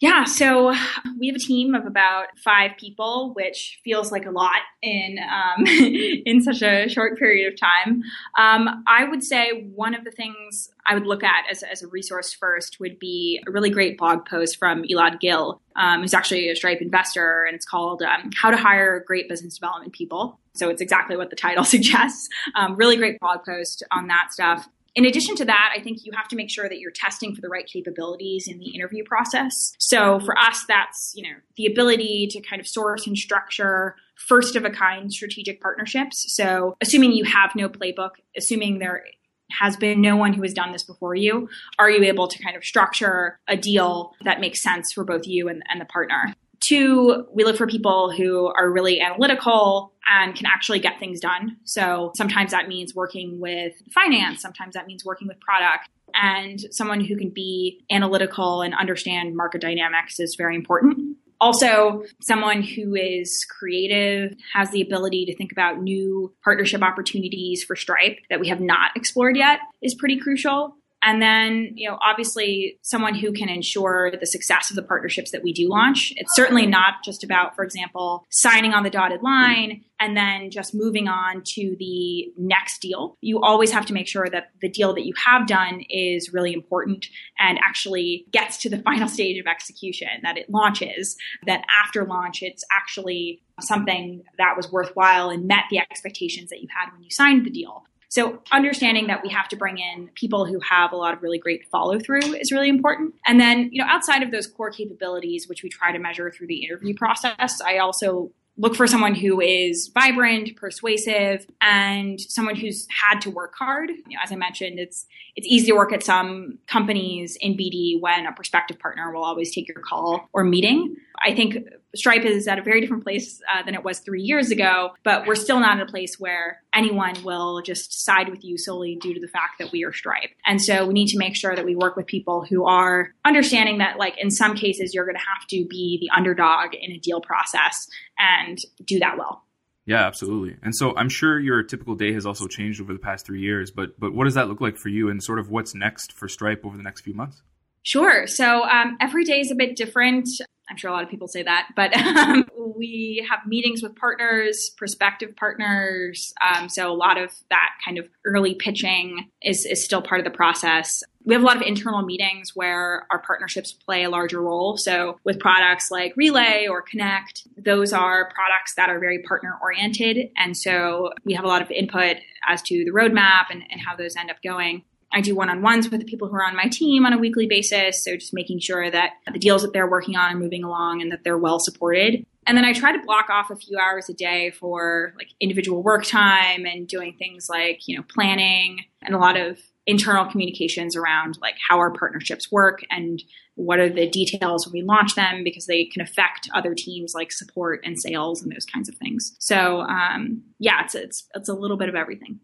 Yeah, 0.00 0.24
so 0.24 0.74
we 1.18 1.26
have 1.26 1.36
a 1.36 1.40
team 1.40 1.74
of 1.74 1.84
about 1.84 2.28
five 2.42 2.70
people, 2.78 3.34
which 3.34 3.80
feels 3.84 4.10
like 4.10 4.24
a 4.24 4.30
lot 4.30 4.60
in 4.80 5.18
um, 5.18 5.66
in 5.66 6.40
such 6.40 6.62
a 6.62 6.88
short 6.88 7.18
period 7.18 7.52
of 7.52 7.60
time. 7.60 8.02
Um, 8.38 8.82
I 8.88 9.04
would 9.04 9.22
say 9.22 9.68
one 9.74 9.94
of 9.94 10.04
the 10.04 10.10
things 10.10 10.70
I 10.86 10.94
would 10.94 11.06
look 11.06 11.22
at 11.22 11.44
as, 11.50 11.62
as 11.62 11.82
a 11.82 11.86
resource 11.86 12.32
first 12.32 12.80
would 12.80 12.98
be 12.98 13.42
a 13.46 13.50
really 13.50 13.68
great 13.68 13.98
blog 13.98 14.24
post 14.24 14.56
from 14.58 14.84
Elad 14.84 15.20
Gil, 15.20 15.60
um, 15.76 16.00
who's 16.00 16.14
actually 16.14 16.48
a 16.48 16.56
Stripe 16.56 16.80
investor, 16.80 17.44
and 17.44 17.54
it's 17.54 17.66
called 17.66 18.00
um, 18.00 18.30
"How 18.34 18.50
to 18.50 18.56
Hire 18.56 19.04
Great 19.06 19.28
Business 19.28 19.58
Development 19.58 19.92
People." 19.92 20.40
So 20.54 20.70
it's 20.70 20.80
exactly 20.80 21.18
what 21.18 21.28
the 21.28 21.36
title 21.36 21.64
suggests. 21.76 22.26
Um, 22.54 22.74
really 22.76 22.96
great 22.96 23.20
blog 23.20 23.44
post 23.44 23.82
on 23.90 24.06
that 24.06 24.32
stuff 24.32 24.66
in 24.94 25.04
addition 25.04 25.36
to 25.36 25.44
that, 25.44 25.72
I 25.76 25.80
think 25.80 26.04
you 26.04 26.12
have 26.12 26.28
to 26.28 26.36
make 26.36 26.50
sure 26.50 26.68
that 26.68 26.78
you're 26.78 26.90
testing 26.90 27.34
for 27.34 27.40
the 27.40 27.48
right 27.48 27.66
capabilities 27.66 28.48
in 28.48 28.58
the 28.58 28.70
interview 28.74 29.04
process. 29.04 29.72
So 29.78 30.20
for 30.20 30.36
us, 30.38 30.64
that's, 30.66 31.12
you 31.14 31.22
know, 31.22 31.36
the 31.56 31.66
ability 31.66 32.28
to 32.32 32.40
kind 32.40 32.60
of 32.60 32.66
source 32.66 33.06
and 33.06 33.16
structure 33.16 33.96
first 34.16 34.56
of 34.56 34.64
a 34.64 34.70
kind 34.70 35.12
strategic 35.12 35.60
partnerships. 35.60 36.34
So 36.34 36.76
assuming 36.80 37.12
you 37.12 37.24
have 37.24 37.52
no 37.54 37.68
playbook, 37.68 38.10
assuming 38.36 38.78
there 38.78 39.04
has 39.50 39.76
been 39.76 40.00
no 40.00 40.16
one 40.16 40.32
who 40.32 40.42
has 40.42 40.54
done 40.54 40.72
this 40.72 40.82
before 40.82 41.14
you, 41.14 41.48
are 41.78 41.90
you 41.90 42.04
able 42.04 42.28
to 42.28 42.42
kind 42.42 42.56
of 42.56 42.64
structure 42.64 43.40
a 43.48 43.56
deal 43.56 44.12
that 44.24 44.40
makes 44.40 44.62
sense 44.62 44.92
for 44.92 45.04
both 45.04 45.26
you 45.26 45.48
and, 45.48 45.62
and 45.68 45.80
the 45.80 45.84
partner? 45.86 46.34
Two, 46.60 47.26
we 47.32 47.42
look 47.44 47.56
for 47.56 47.66
people 47.66 48.10
who 48.10 48.46
are 48.46 48.70
really 48.70 49.00
analytical 49.00 49.92
and 50.08 50.34
can 50.34 50.46
actually 50.46 50.78
get 50.78 50.98
things 50.98 51.20
done. 51.20 51.56
So 51.64 52.12
sometimes 52.16 52.50
that 52.50 52.68
means 52.68 52.94
working 52.94 53.40
with 53.40 53.72
finance, 53.92 54.42
sometimes 54.42 54.74
that 54.74 54.86
means 54.86 55.04
working 55.04 55.26
with 55.26 55.40
product. 55.40 55.88
And 56.14 56.60
someone 56.70 57.00
who 57.00 57.16
can 57.16 57.30
be 57.30 57.84
analytical 57.90 58.62
and 58.62 58.74
understand 58.74 59.36
market 59.36 59.60
dynamics 59.60 60.18
is 60.20 60.34
very 60.34 60.56
important. 60.56 61.16
Also, 61.40 62.04
someone 62.20 62.62
who 62.62 62.94
is 62.94 63.46
creative, 63.46 64.36
has 64.52 64.70
the 64.70 64.82
ability 64.82 65.24
to 65.24 65.34
think 65.34 65.52
about 65.52 65.80
new 65.80 66.34
partnership 66.44 66.82
opportunities 66.82 67.64
for 67.64 67.74
Stripe 67.74 68.18
that 68.28 68.40
we 68.40 68.48
have 68.48 68.60
not 68.60 68.90
explored 68.94 69.36
yet 69.36 69.60
is 69.80 69.94
pretty 69.94 70.18
crucial. 70.18 70.76
And 71.02 71.22
then, 71.22 71.72
you 71.74 71.88
know, 71.88 71.98
obviously 72.02 72.78
someone 72.82 73.14
who 73.14 73.32
can 73.32 73.48
ensure 73.48 74.12
the 74.18 74.26
success 74.26 74.70
of 74.70 74.76
the 74.76 74.82
partnerships 74.82 75.30
that 75.30 75.42
we 75.42 75.52
do 75.52 75.68
launch. 75.68 76.12
It's 76.16 76.34
certainly 76.36 76.66
not 76.66 76.96
just 77.04 77.24
about, 77.24 77.56
for 77.56 77.64
example, 77.64 78.26
signing 78.30 78.74
on 78.74 78.82
the 78.82 78.90
dotted 78.90 79.22
line 79.22 79.82
and 79.98 80.16
then 80.16 80.50
just 80.50 80.74
moving 80.74 81.08
on 81.08 81.42
to 81.44 81.76
the 81.78 82.32
next 82.36 82.80
deal. 82.80 83.16
You 83.22 83.40
always 83.40 83.70
have 83.70 83.86
to 83.86 83.94
make 83.94 84.08
sure 84.08 84.26
that 84.30 84.50
the 84.60 84.68
deal 84.68 84.94
that 84.94 85.06
you 85.06 85.14
have 85.24 85.46
done 85.46 85.82
is 85.88 86.32
really 86.32 86.52
important 86.52 87.06
and 87.38 87.58
actually 87.66 88.26
gets 88.30 88.58
to 88.58 88.68
the 88.68 88.78
final 88.82 89.08
stage 89.08 89.38
of 89.38 89.46
execution, 89.46 90.08
that 90.22 90.36
it 90.36 90.50
launches, 90.50 91.16
that 91.46 91.64
after 91.82 92.04
launch, 92.04 92.42
it's 92.42 92.64
actually 92.74 93.42
something 93.60 94.22
that 94.38 94.54
was 94.56 94.70
worthwhile 94.70 95.30
and 95.30 95.46
met 95.46 95.64
the 95.70 95.78
expectations 95.78 96.50
that 96.50 96.60
you 96.60 96.68
had 96.74 96.92
when 96.92 97.02
you 97.02 97.10
signed 97.10 97.44
the 97.44 97.50
deal. 97.50 97.84
So 98.10 98.42
understanding 98.50 99.06
that 99.06 99.22
we 99.22 99.28
have 99.30 99.48
to 99.48 99.56
bring 99.56 99.78
in 99.78 100.10
people 100.14 100.44
who 100.44 100.58
have 100.68 100.92
a 100.92 100.96
lot 100.96 101.14
of 101.14 101.22
really 101.22 101.38
great 101.38 101.68
follow 101.70 101.98
through 102.00 102.34
is 102.34 102.50
really 102.50 102.68
important. 102.68 103.14
And 103.24 103.40
then, 103.40 103.70
you 103.72 103.80
know, 103.80 103.88
outside 103.88 104.24
of 104.24 104.32
those 104.32 104.48
core 104.48 104.70
capabilities, 104.70 105.48
which 105.48 105.62
we 105.62 105.68
try 105.68 105.92
to 105.92 105.98
measure 105.98 106.28
through 106.30 106.48
the 106.48 106.64
interview 106.64 106.92
process, 106.92 107.60
I 107.60 107.78
also 107.78 108.32
look 108.56 108.74
for 108.74 108.86
someone 108.86 109.14
who 109.14 109.40
is 109.40 109.90
vibrant, 109.94 110.56
persuasive, 110.56 111.46
and 111.60 112.20
someone 112.20 112.56
who's 112.56 112.86
had 112.90 113.20
to 113.20 113.30
work 113.30 113.54
hard. 113.56 113.90
You 113.90 114.16
know, 114.16 114.22
as 114.22 114.32
I 114.32 114.36
mentioned, 114.36 114.78
it's 114.78 115.06
it's 115.36 115.46
easy 115.46 115.68
to 115.68 115.76
work 115.76 115.92
at 115.92 116.02
some 116.02 116.58
companies 116.66 117.38
in 117.40 117.54
BD 117.54 118.00
when 118.00 118.26
a 118.26 118.32
prospective 118.32 118.78
partner 118.78 119.12
will 119.12 119.24
always 119.24 119.54
take 119.54 119.68
your 119.68 119.78
call 119.80 120.28
or 120.32 120.44
meeting. 120.44 120.96
I 121.22 121.34
think 121.34 121.56
Stripe 121.94 122.24
is 122.24 122.48
at 122.48 122.58
a 122.58 122.62
very 122.62 122.80
different 122.80 123.02
place 123.02 123.40
uh, 123.52 123.62
than 123.64 123.74
it 123.74 123.84
was 123.84 123.98
three 123.98 124.22
years 124.22 124.50
ago, 124.50 124.90
but 125.04 125.26
we're 125.26 125.34
still 125.34 125.60
not 125.60 125.78
in 125.78 125.80
a 125.80 125.90
place 125.90 126.18
where 126.18 126.62
anyone 126.72 127.22
will 127.24 127.60
just 127.62 128.04
side 128.04 128.28
with 128.28 128.44
you 128.44 128.56
solely 128.56 128.96
due 128.96 129.12
to 129.14 129.20
the 129.20 129.28
fact 129.28 129.58
that 129.58 129.72
we 129.72 129.84
are 129.84 129.92
Stripe. 129.92 130.30
And 130.46 130.62
so 130.62 130.86
we 130.86 130.94
need 130.94 131.08
to 131.08 131.18
make 131.18 131.36
sure 131.36 131.54
that 131.54 131.64
we 131.64 131.76
work 131.76 131.96
with 131.96 132.06
people 132.06 132.44
who 132.48 132.64
are 132.64 133.12
understanding 133.24 133.78
that, 133.78 133.98
like, 133.98 134.14
in 134.18 134.30
some 134.30 134.54
cases, 134.54 134.94
you're 134.94 135.04
going 135.04 135.16
to 135.16 135.20
have 135.20 135.46
to 135.48 135.66
be 135.68 135.98
the 136.00 136.16
underdog 136.16 136.74
in 136.74 136.92
a 136.92 136.98
deal 136.98 137.20
process 137.20 137.88
and 138.18 138.58
do 138.84 138.98
that 139.00 139.18
well. 139.18 139.42
Yeah, 139.86 140.06
absolutely. 140.06 140.56
And 140.62 140.74
so 140.74 140.94
I'm 140.96 141.08
sure 141.08 141.40
your 141.40 141.62
typical 141.64 141.96
day 141.96 142.12
has 142.12 142.24
also 142.24 142.46
changed 142.46 142.80
over 142.80 142.92
the 142.92 142.98
past 142.98 143.26
three 143.26 143.40
years, 143.40 143.70
but 143.70 143.98
but 143.98 144.14
what 144.14 144.24
does 144.24 144.34
that 144.34 144.48
look 144.48 144.60
like 144.60 144.76
for 144.76 144.88
you 144.88 145.10
and 145.10 145.22
sort 145.22 145.38
of 145.38 145.50
what's 145.50 145.74
next 145.74 146.12
for 146.12 146.28
Stripe 146.28 146.64
over 146.64 146.76
the 146.76 146.82
next 146.82 147.00
few 147.00 147.14
months? 147.14 147.42
Sure. 147.82 148.26
So 148.26 148.62
um, 148.64 148.98
every 149.00 149.24
day 149.24 149.40
is 149.40 149.50
a 149.50 149.54
bit 149.54 149.74
different. 149.74 150.28
I'm 150.70 150.76
sure 150.76 150.90
a 150.90 150.92
lot 150.92 151.02
of 151.02 151.10
people 151.10 151.28
say 151.28 151.42
that, 151.42 151.68
but 151.74 151.94
um, 151.96 152.44
we 152.76 153.26
have 153.28 153.40
meetings 153.46 153.82
with 153.82 153.96
partners, 153.96 154.70
prospective 154.76 155.34
partners. 155.36 156.32
Um, 156.40 156.68
so 156.68 156.90
a 156.90 156.94
lot 156.94 157.18
of 157.18 157.32
that 157.50 157.70
kind 157.84 157.98
of 157.98 158.08
early 158.24 158.54
pitching 158.54 159.28
is, 159.42 159.66
is 159.66 159.84
still 159.84 160.00
part 160.00 160.20
of 160.20 160.24
the 160.24 160.30
process. 160.30 161.02
We 161.24 161.34
have 161.34 161.42
a 161.42 161.46
lot 161.46 161.56
of 161.56 161.62
internal 161.62 162.02
meetings 162.02 162.56
where 162.56 163.06
our 163.10 163.18
partnerships 163.18 163.72
play 163.72 164.04
a 164.04 164.10
larger 164.10 164.40
role. 164.40 164.78
So 164.78 165.18
with 165.24 165.38
products 165.38 165.90
like 165.90 166.16
Relay 166.16 166.66
or 166.66 166.80
Connect, 166.80 167.46
those 167.58 167.92
are 167.92 168.30
products 168.32 168.74
that 168.76 168.88
are 168.88 168.98
very 168.98 169.18
partner 169.22 169.58
oriented. 169.60 170.30
And 170.36 170.56
so 170.56 171.12
we 171.24 171.34
have 171.34 171.44
a 171.44 171.48
lot 171.48 171.60
of 171.60 171.70
input 171.70 172.16
as 172.48 172.62
to 172.62 172.84
the 172.84 172.90
roadmap 172.90 173.46
and, 173.50 173.62
and 173.70 173.80
how 173.80 173.96
those 173.96 174.16
end 174.16 174.30
up 174.30 174.36
going. 174.42 174.82
I 175.12 175.20
do 175.20 175.34
one 175.34 175.48
on 175.50 175.62
ones 175.62 175.90
with 175.90 176.00
the 176.00 176.06
people 176.06 176.28
who 176.28 176.36
are 176.36 176.44
on 176.44 176.56
my 176.56 176.66
team 176.66 177.04
on 177.04 177.12
a 177.12 177.18
weekly 177.18 177.46
basis. 177.46 178.04
So 178.04 178.16
just 178.16 178.32
making 178.32 178.60
sure 178.60 178.90
that 178.90 179.12
the 179.32 179.38
deals 179.38 179.62
that 179.62 179.72
they're 179.72 179.90
working 179.90 180.16
on 180.16 180.32
are 180.32 180.38
moving 180.38 180.62
along 180.62 181.02
and 181.02 181.10
that 181.10 181.24
they're 181.24 181.38
well 181.38 181.58
supported. 181.58 182.24
And 182.46 182.56
then 182.56 182.64
I 182.64 182.72
try 182.72 182.92
to 182.92 183.04
block 183.04 183.28
off 183.28 183.50
a 183.50 183.56
few 183.56 183.78
hours 183.78 184.08
a 184.08 184.14
day 184.14 184.50
for 184.50 185.12
like 185.16 185.28
individual 185.40 185.82
work 185.82 186.04
time 186.04 186.64
and 186.64 186.88
doing 186.88 187.14
things 187.18 187.48
like, 187.48 187.86
you 187.86 187.96
know, 187.96 188.04
planning 188.08 188.84
and 189.02 189.14
a 189.14 189.18
lot 189.18 189.36
of 189.38 189.58
internal 189.86 190.24
communications 190.30 190.96
around 190.96 191.38
like 191.40 191.54
how 191.68 191.78
our 191.78 191.92
partnerships 191.92 192.50
work 192.50 192.84
and 192.90 193.22
what 193.54 193.78
are 193.78 193.90
the 193.90 194.08
details 194.08 194.66
when 194.66 194.72
we 194.72 194.82
launch 194.82 195.14
them 195.14 195.42
because 195.44 195.66
they 195.66 195.84
can 195.84 196.00
affect 196.00 196.48
other 196.54 196.74
teams 196.74 197.12
like 197.14 197.32
support 197.32 197.80
and 197.84 198.00
sales 198.00 198.42
and 198.42 198.52
those 198.52 198.64
kinds 198.64 198.88
of 198.88 198.94
things. 198.96 199.34
So 199.38 199.80
um, 199.80 200.42
yeah, 200.58 200.84
it's 200.84 200.94
it's 200.94 201.28
it's 201.34 201.48
a 201.48 201.54
little 201.54 201.76
bit 201.76 201.88
of 201.88 201.94
everything. 201.94 202.40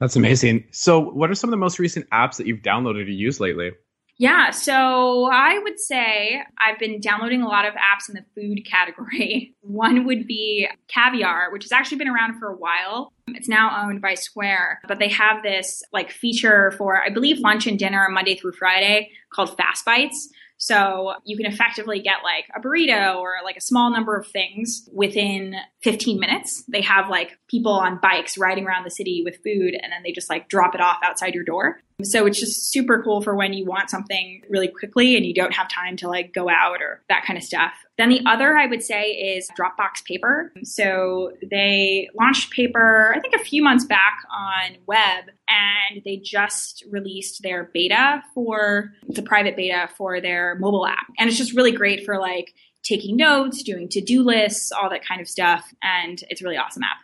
That's 0.00 0.16
amazing. 0.16 0.64
So, 0.72 0.98
what 0.98 1.30
are 1.30 1.34
some 1.34 1.48
of 1.48 1.52
the 1.52 1.58
most 1.58 1.78
recent 1.78 2.08
apps 2.10 2.36
that 2.36 2.46
you've 2.46 2.60
downloaded 2.60 3.06
or 3.06 3.10
used 3.10 3.38
lately? 3.38 3.72
Yeah, 4.20 4.50
so 4.50 5.30
I 5.32 5.58
would 5.60 5.80
say 5.80 6.42
I've 6.58 6.78
been 6.78 7.00
downloading 7.00 7.40
a 7.40 7.48
lot 7.48 7.64
of 7.64 7.72
apps 7.72 8.06
in 8.06 8.14
the 8.14 8.24
food 8.34 8.66
category. 8.70 9.54
One 9.62 10.04
would 10.04 10.26
be 10.26 10.68
Caviar, 10.88 11.50
which 11.52 11.64
has 11.64 11.72
actually 11.72 11.96
been 11.96 12.08
around 12.08 12.38
for 12.38 12.48
a 12.48 12.56
while. 12.56 13.14
It's 13.28 13.48
now 13.48 13.82
owned 13.82 14.02
by 14.02 14.14
Square, 14.14 14.80
but 14.86 14.98
they 14.98 15.08
have 15.08 15.42
this 15.42 15.82
like 15.92 16.10
feature 16.10 16.72
for, 16.72 17.02
I 17.02 17.08
believe, 17.08 17.38
lunch 17.38 17.66
and 17.66 17.78
dinner 17.78 18.06
Monday 18.10 18.36
through 18.36 18.52
Friday 18.52 19.10
called 19.32 19.56
Fast 19.56 19.86
Bites. 19.86 20.28
So 20.60 21.14
you 21.24 21.38
can 21.38 21.46
effectively 21.46 22.00
get 22.00 22.16
like 22.22 22.44
a 22.54 22.60
burrito 22.60 23.16
or 23.16 23.36
like 23.42 23.56
a 23.56 23.62
small 23.62 23.90
number 23.90 24.14
of 24.14 24.26
things 24.26 24.86
within 24.92 25.56
15 25.82 26.20
minutes. 26.20 26.62
They 26.68 26.82
have 26.82 27.08
like 27.08 27.38
people 27.48 27.72
on 27.72 27.98
bikes 28.00 28.36
riding 28.36 28.66
around 28.66 28.84
the 28.84 28.90
city 28.90 29.22
with 29.24 29.36
food 29.42 29.74
and 29.82 29.90
then 29.90 30.02
they 30.04 30.12
just 30.12 30.28
like 30.28 30.50
drop 30.50 30.74
it 30.74 30.82
off 30.82 30.98
outside 31.02 31.34
your 31.34 31.44
door. 31.44 31.80
So 32.02 32.26
it's 32.26 32.38
just 32.38 32.70
super 32.70 33.02
cool 33.02 33.22
for 33.22 33.34
when 33.34 33.54
you 33.54 33.64
want 33.64 33.88
something 33.88 34.42
really 34.50 34.68
quickly 34.68 35.16
and 35.16 35.24
you 35.24 35.32
don't 35.32 35.54
have 35.54 35.68
time 35.68 35.96
to 35.98 36.08
like 36.08 36.34
go 36.34 36.48
out 36.50 36.82
or 36.82 37.02
that 37.08 37.24
kind 37.24 37.38
of 37.38 37.42
stuff. 37.42 37.72
Then 38.00 38.08
the 38.08 38.22
other 38.24 38.56
I 38.56 38.64
would 38.64 38.82
say 38.82 39.10
is 39.10 39.50
Dropbox 39.50 40.06
Paper. 40.06 40.54
So 40.62 41.32
they 41.50 42.08
launched 42.18 42.50
Paper, 42.50 43.12
I 43.14 43.20
think 43.20 43.34
a 43.34 43.44
few 43.44 43.62
months 43.62 43.84
back 43.84 44.20
on 44.32 44.78
web, 44.86 45.24
and 45.46 46.00
they 46.06 46.16
just 46.16 46.82
released 46.90 47.42
their 47.42 47.68
beta 47.74 48.22
for 48.34 48.94
the 49.06 49.20
private 49.20 49.54
beta 49.54 49.90
for 49.98 50.18
their 50.18 50.56
mobile 50.60 50.86
app. 50.86 51.08
And 51.18 51.28
it's 51.28 51.36
just 51.36 51.52
really 51.52 51.72
great 51.72 52.06
for 52.06 52.18
like 52.18 52.54
taking 52.82 53.18
notes, 53.18 53.62
doing 53.62 53.86
to 53.90 54.00
do 54.00 54.22
lists, 54.22 54.72
all 54.72 54.88
that 54.88 55.04
kind 55.04 55.20
of 55.20 55.28
stuff. 55.28 55.70
And 55.82 56.24
it's 56.30 56.40
a 56.40 56.44
really 56.44 56.56
awesome 56.56 56.82
app. 56.82 56.96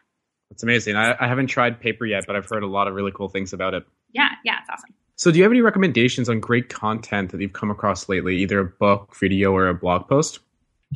It's 0.51 0.63
amazing. 0.63 0.97
I, 0.97 1.15
I 1.21 1.29
haven't 1.29 1.49
tried 1.49 1.79
Paper 1.79 2.07
yet, 2.07 2.25
but 2.27 2.37
I've 2.37 2.49
heard 2.49 2.63
a 2.63 2.69
lot 2.69 2.89
of 2.89 2.95
really 2.95 3.13
cool 3.15 3.29
things 3.29 3.53
about 3.53 3.75
it. 3.75 3.85
Yeah, 4.13 4.31
yeah, 4.47 4.61
it's 4.61 4.71
awesome. 4.71 4.95
So, 5.17 5.31
do 5.31 5.37
you 5.37 5.45
have 5.45 5.53
any 5.53 5.63
recommendations 5.63 6.31
on 6.31 6.41
great 6.41 6.71
content 6.71 7.33
that 7.33 7.41
you've 7.41 7.55
come 7.55 7.71
across 7.71 8.09
lately, 8.09 8.37
either 8.37 8.61
a 8.61 8.65
book, 8.65 9.15
video, 9.19 9.53
or 9.53 9.69
a 9.69 9.75
blog 9.75 10.09
post? 10.09 10.41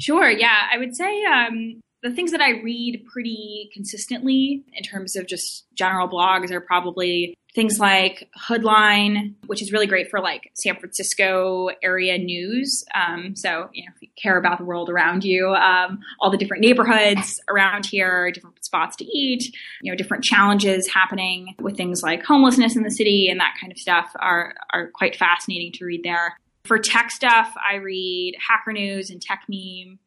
Sure. 0.01 0.31
Yeah, 0.31 0.69
I 0.73 0.79
would 0.79 0.97
say 0.97 1.25
um, 1.25 1.81
the 2.03 2.11
things 2.11 2.33
that 2.33 2.41
I 2.41 2.61
read 2.63 3.05
pretty 3.13 3.71
consistently 3.75 4.65
in 4.73 4.83
terms 4.83 5.15
of 5.15 5.27
just 5.27 5.67
general 5.75 6.09
blogs 6.09 6.51
are 6.51 6.61
probably 6.61 7.35
things 7.55 7.79
like 7.81 8.29
Hoodline, 8.49 9.35
which 9.47 9.61
is 9.61 9.73
really 9.73 9.87
great 9.87 10.09
for 10.09 10.21
like 10.21 10.51
San 10.55 10.77
Francisco 10.77 11.71
area 11.83 12.17
news. 12.17 12.85
Um, 12.95 13.35
so, 13.35 13.69
you 13.73 13.85
know, 13.85 13.93
if 13.95 14.03
you 14.03 14.09
care 14.21 14.39
about 14.39 14.59
the 14.59 14.65
world 14.65 14.89
around 14.89 15.25
you, 15.25 15.49
um, 15.49 15.99
all 16.21 16.31
the 16.31 16.39
different 16.39 16.63
neighborhoods 16.63 17.41
around 17.51 17.87
here, 17.87 18.31
different 18.31 18.65
spots 18.65 18.97
to 18.97 19.05
eat, 19.05 19.55
you 19.83 19.91
know, 19.91 19.97
different 19.97 20.25
challenges 20.25 20.89
happening 20.89 21.55
with 21.61 21.77
things 21.77 22.03
like 22.03 22.25
homelessness 22.25 22.77
in 22.77 22.85
the 22.85 22.91
city 22.91 23.29
and 23.29 23.41
that 23.41 23.57
kind 23.61 23.73
of 23.73 23.79
stuff 23.79 24.13
are, 24.21 24.55
are 24.73 24.91
quite 24.95 25.17
fascinating 25.17 25.73
to 25.73 25.85
read 25.85 26.03
there. 26.05 26.39
For 26.65 26.79
tech 26.79 27.11
stuff, 27.11 27.55
I 27.69 27.77
read 27.77 28.37
Hacker 28.49 28.73
News 28.73 29.11
and 29.11 29.21
Techmeme 29.21 29.99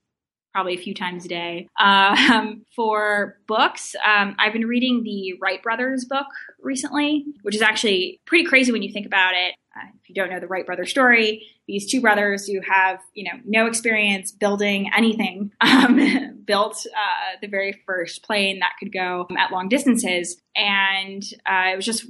probably 0.54 0.76
a 0.76 0.82
few 0.82 0.94
times 0.94 1.26
a 1.26 1.28
day. 1.28 1.68
Um, 1.80 2.64
for 2.76 3.38
books, 3.48 3.96
um, 4.06 4.36
I've 4.40 4.54
been 4.54 4.68
reading 4.68 5.04
the 5.04 5.34
Wright 5.42 5.62
Brothers 5.62 6.06
book 6.06 6.28
recently, 6.62 7.26
which 7.42 7.56
is 7.56 7.62
actually 7.62 8.22
pretty 8.26 8.46
crazy 8.46 8.72
when 8.72 8.84
you 8.84 8.94
think 8.94 9.06
about 9.06 9.34
it. 9.34 9.56
Uh, 9.76 9.88
if 10.00 10.08
you 10.08 10.14
don't 10.14 10.30
know 10.30 10.40
the 10.40 10.48
Wright 10.48 10.66
brothers 10.66 10.92
story, 10.92 11.48
these 11.68 11.90
two 11.90 12.00
brothers 12.00 12.46
who 12.46 12.62
have 12.62 13.00
you 13.16 13.24
know 13.24 13.40
no 13.44 13.66
experience 13.66 14.32
building 14.32 14.92
anything 14.96 15.52
um, 15.62 16.44
built 16.46 16.86
uh, 16.96 17.38
the 17.42 17.48
very 17.48 17.82
first 17.88 18.24
plane 18.24 18.60
that 18.60 18.74
could 18.80 18.94
go 18.94 19.28
at 19.38 19.52
long 19.52 19.70
distances, 19.70 20.40
and 20.56 21.24
uh, 21.48 21.72
it 21.74 21.76
was 21.76 21.86
just 21.86 22.06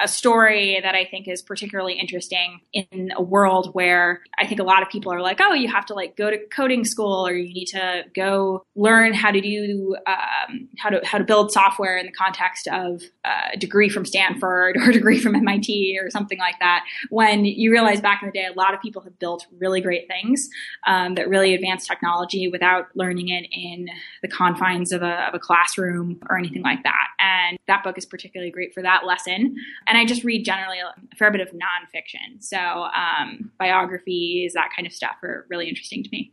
a 0.00 0.08
story 0.08 0.78
that 0.82 0.94
I 0.94 1.04
think 1.04 1.28
is 1.28 1.42
particularly 1.42 1.98
interesting 1.98 2.60
in 2.72 3.12
a 3.16 3.22
world 3.22 3.74
where 3.74 4.22
I 4.38 4.46
think 4.46 4.60
a 4.60 4.64
lot 4.64 4.82
of 4.82 4.88
people 4.88 5.12
are 5.12 5.20
like, 5.20 5.38
oh, 5.40 5.52
you 5.52 5.68
have 5.68 5.86
to 5.86 5.94
like 5.94 6.16
go 6.16 6.30
to 6.30 6.38
coding 6.48 6.84
school 6.84 7.26
or 7.26 7.32
you 7.32 7.52
need 7.52 7.66
to 7.66 8.04
go 8.14 8.64
learn 8.74 9.12
how 9.12 9.30
to 9.30 9.40
do 9.40 9.96
um, 10.06 10.68
how 10.78 10.90
to 10.90 11.00
how 11.04 11.18
to 11.18 11.24
build 11.24 11.52
software 11.52 11.96
in 11.96 12.06
the 12.06 12.12
context 12.12 12.68
of 12.68 13.02
a 13.24 13.56
degree 13.56 13.88
from 13.88 14.04
Stanford 14.04 14.76
or 14.80 14.90
a 14.90 14.92
degree 14.92 15.18
from 15.18 15.34
MIT 15.34 15.98
or 16.00 16.10
something 16.10 16.38
like 16.38 16.58
that. 16.60 16.84
When 17.10 17.44
you 17.44 17.70
realize 17.70 18.00
back 18.00 18.22
in 18.22 18.28
the 18.28 18.32
day, 18.32 18.46
a 18.46 18.58
lot 18.58 18.74
of 18.74 18.80
people 18.80 19.02
have 19.02 19.18
built 19.18 19.46
really 19.58 19.80
great 19.80 20.08
things 20.08 20.48
um, 20.86 21.14
that 21.16 21.28
really 21.28 21.54
advance 21.54 21.86
technology 21.86 22.48
without 22.48 22.88
learning 22.94 23.28
it 23.28 23.46
in 23.52 23.88
the 24.22 24.28
confines 24.28 24.92
of 24.92 25.02
a, 25.02 25.28
of 25.28 25.34
a 25.34 25.38
classroom 25.38 26.20
or 26.28 26.38
anything 26.38 26.62
like 26.62 26.82
that. 26.82 27.08
And 27.18 27.58
that 27.66 27.84
book 27.84 27.98
is 27.98 28.06
particularly 28.06 28.50
great 28.50 28.74
for 28.74 28.82
that 28.82 29.04
lesson 29.04 29.56
and 29.86 29.98
I 29.98 30.04
just 30.04 30.24
read 30.24 30.44
generally 30.44 30.78
a 30.78 31.16
fair 31.16 31.30
bit 31.30 31.40
of 31.40 31.48
nonfiction. 31.48 32.40
So 32.40 32.58
um, 32.58 33.50
biographies, 33.58 34.52
that 34.54 34.70
kind 34.74 34.86
of 34.86 34.92
stuff 34.92 35.16
are 35.22 35.46
really 35.50 35.68
interesting 35.68 36.02
to 36.02 36.10
me. 36.10 36.32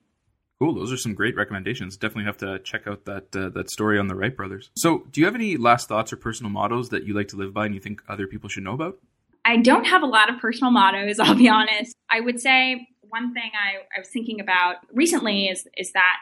Cool. 0.60 0.76
Those 0.76 0.92
are 0.92 0.98
some 0.98 1.14
great 1.14 1.38
recommendations. 1.38 1.96
Definitely 1.96 2.26
have 2.26 2.38
to 2.38 2.60
check 2.60 2.86
out 2.86 3.06
that 3.06 3.34
uh, 3.34 3.48
that 3.50 3.72
story 3.72 3.98
on 3.98 4.08
the 4.08 4.16
Wright 4.16 4.36
brothers. 4.36 4.72
So, 4.76 5.06
do 5.10 5.22
you 5.22 5.26
have 5.26 5.36
any 5.36 5.56
last 5.56 5.88
thoughts 5.88 6.12
or 6.12 6.18
personal 6.18 6.52
mottos 6.52 6.90
that 6.90 7.06
you 7.06 7.14
like 7.14 7.30
to 7.30 7.38
live 7.38 7.54
by 7.54 7.66
and 7.66 7.74
you 7.74 7.80
think 7.80 8.02
other 8.10 8.28
people 8.28 8.50
should 8.50 8.64
know 8.64 8.74
about? 8.74 8.98
I 9.46 9.58
don't 9.58 9.86
have 9.86 10.04
a 10.04 10.06
lot 10.06 10.30
of 10.30 10.40
personal 10.40 10.72
mottos, 10.72 11.18
I'll 11.20 11.36
be 11.36 11.48
honest. 11.48 11.96
I 12.10 12.20
would 12.20 12.42
say 12.42 12.88
one 13.02 13.34
thing 13.34 13.52
I, 13.54 13.78
I 13.96 14.00
was 14.00 14.10
thinking 14.10 14.42
about 14.42 14.78
recently 14.94 15.48
is 15.48 15.66
is 15.78 15.94
that 15.94 16.18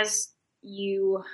as 0.00 0.28
you 0.62 1.24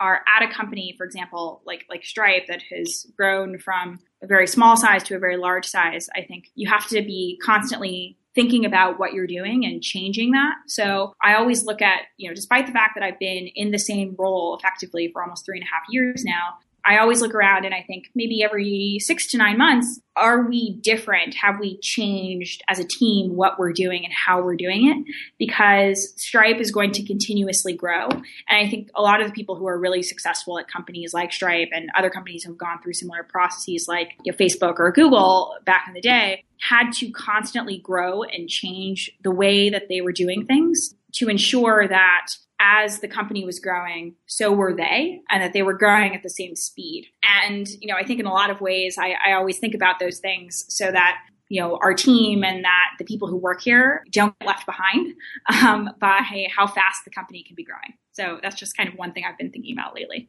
are 0.00 0.22
at 0.34 0.48
a 0.48 0.52
company, 0.52 0.94
for 0.96 1.04
example, 1.04 1.62
like 1.66 1.84
like 1.90 2.04
Stripe 2.04 2.46
that 2.48 2.62
has 2.70 3.06
grown 3.16 3.58
from 3.58 3.98
a 4.22 4.26
very 4.26 4.46
small 4.46 4.76
size 4.76 5.02
to 5.04 5.16
a 5.16 5.18
very 5.18 5.36
large 5.36 5.66
size, 5.66 6.08
I 6.14 6.22
think 6.22 6.50
you 6.54 6.68
have 6.68 6.86
to 6.88 7.02
be 7.02 7.38
constantly 7.44 8.16
thinking 8.34 8.64
about 8.64 8.98
what 8.98 9.12
you're 9.12 9.26
doing 9.26 9.64
and 9.64 9.82
changing 9.82 10.30
that. 10.32 10.54
So 10.66 11.12
I 11.22 11.34
always 11.34 11.64
look 11.64 11.82
at, 11.82 12.02
you 12.16 12.28
know, 12.28 12.34
despite 12.34 12.66
the 12.66 12.72
fact 12.72 12.92
that 12.94 13.02
I've 13.02 13.18
been 13.18 13.48
in 13.54 13.70
the 13.70 13.78
same 13.78 14.14
role 14.18 14.56
effectively 14.56 15.10
for 15.12 15.22
almost 15.22 15.44
three 15.44 15.58
and 15.58 15.66
a 15.66 15.70
half 15.70 15.82
years 15.90 16.24
now, 16.24 16.54
I 16.88 16.98
always 16.98 17.20
look 17.20 17.34
around 17.34 17.66
and 17.66 17.74
I 17.74 17.84
think 17.86 18.06
maybe 18.14 18.42
every 18.42 18.96
six 19.00 19.26
to 19.32 19.36
nine 19.36 19.58
months, 19.58 20.00
are 20.16 20.48
we 20.48 20.80
different? 20.80 21.34
Have 21.34 21.60
we 21.60 21.78
changed 21.80 22.62
as 22.66 22.78
a 22.78 22.84
team 22.84 23.36
what 23.36 23.58
we're 23.58 23.74
doing 23.74 24.06
and 24.06 24.12
how 24.12 24.40
we're 24.40 24.56
doing 24.56 24.88
it? 24.88 25.14
Because 25.38 26.14
Stripe 26.16 26.56
is 26.56 26.70
going 26.70 26.92
to 26.92 27.04
continuously 27.04 27.74
grow. 27.74 28.08
And 28.08 28.24
I 28.48 28.70
think 28.70 28.88
a 28.96 29.02
lot 29.02 29.20
of 29.20 29.26
the 29.26 29.34
people 29.34 29.54
who 29.56 29.66
are 29.66 29.78
really 29.78 30.02
successful 30.02 30.58
at 30.58 30.66
companies 30.66 31.12
like 31.12 31.30
Stripe 31.30 31.68
and 31.72 31.90
other 31.94 32.08
companies 32.08 32.44
who 32.44 32.52
have 32.52 32.58
gone 32.58 32.80
through 32.82 32.94
similar 32.94 33.22
processes 33.22 33.86
like 33.86 34.12
you 34.24 34.32
know, 34.32 34.38
Facebook 34.38 34.78
or 34.78 34.90
Google 34.90 35.56
back 35.66 35.84
in 35.88 35.92
the 35.92 36.00
day 36.00 36.44
had 36.66 36.90
to 36.92 37.10
constantly 37.10 37.78
grow 37.78 38.22
and 38.22 38.48
change 38.48 39.10
the 39.22 39.30
way 39.30 39.68
that 39.68 39.88
they 39.90 40.00
were 40.00 40.12
doing 40.12 40.46
things 40.46 40.94
to 41.12 41.28
ensure 41.28 41.86
that 41.86 42.28
as 42.60 43.00
the 43.00 43.08
company 43.08 43.44
was 43.44 43.60
growing, 43.60 44.14
so 44.26 44.52
were 44.52 44.74
they, 44.74 45.20
and 45.30 45.42
that 45.42 45.52
they 45.52 45.62
were 45.62 45.74
growing 45.74 46.14
at 46.14 46.22
the 46.22 46.30
same 46.30 46.56
speed. 46.56 47.06
And, 47.22 47.68
you 47.80 47.88
know, 47.88 47.94
I 47.96 48.04
think 48.04 48.20
in 48.20 48.26
a 48.26 48.32
lot 48.32 48.50
of 48.50 48.60
ways, 48.60 48.96
I, 48.98 49.14
I 49.24 49.32
always 49.34 49.58
think 49.58 49.74
about 49.74 49.98
those 49.98 50.18
things 50.18 50.64
so 50.68 50.90
that 50.90 51.18
you 51.48 51.60
know 51.60 51.78
our 51.82 51.94
team 51.94 52.44
and 52.44 52.64
that 52.64 52.90
the 52.98 53.04
people 53.04 53.26
who 53.26 53.36
work 53.36 53.62
here 53.62 54.04
don't 54.10 54.38
get 54.38 54.46
left 54.46 54.66
behind 54.66 55.14
um, 55.64 55.90
by 55.98 56.20
how 56.54 56.66
fast 56.66 57.04
the 57.04 57.10
company 57.10 57.42
can 57.42 57.54
be 57.54 57.64
growing. 57.64 57.94
So 58.12 58.38
that's 58.42 58.56
just 58.56 58.76
kind 58.76 58.88
of 58.88 58.96
one 58.96 59.12
thing 59.12 59.24
I've 59.28 59.38
been 59.38 59.50
thinking 59.50 59.76
about 59.78 59.94
lately. 59.94 60.28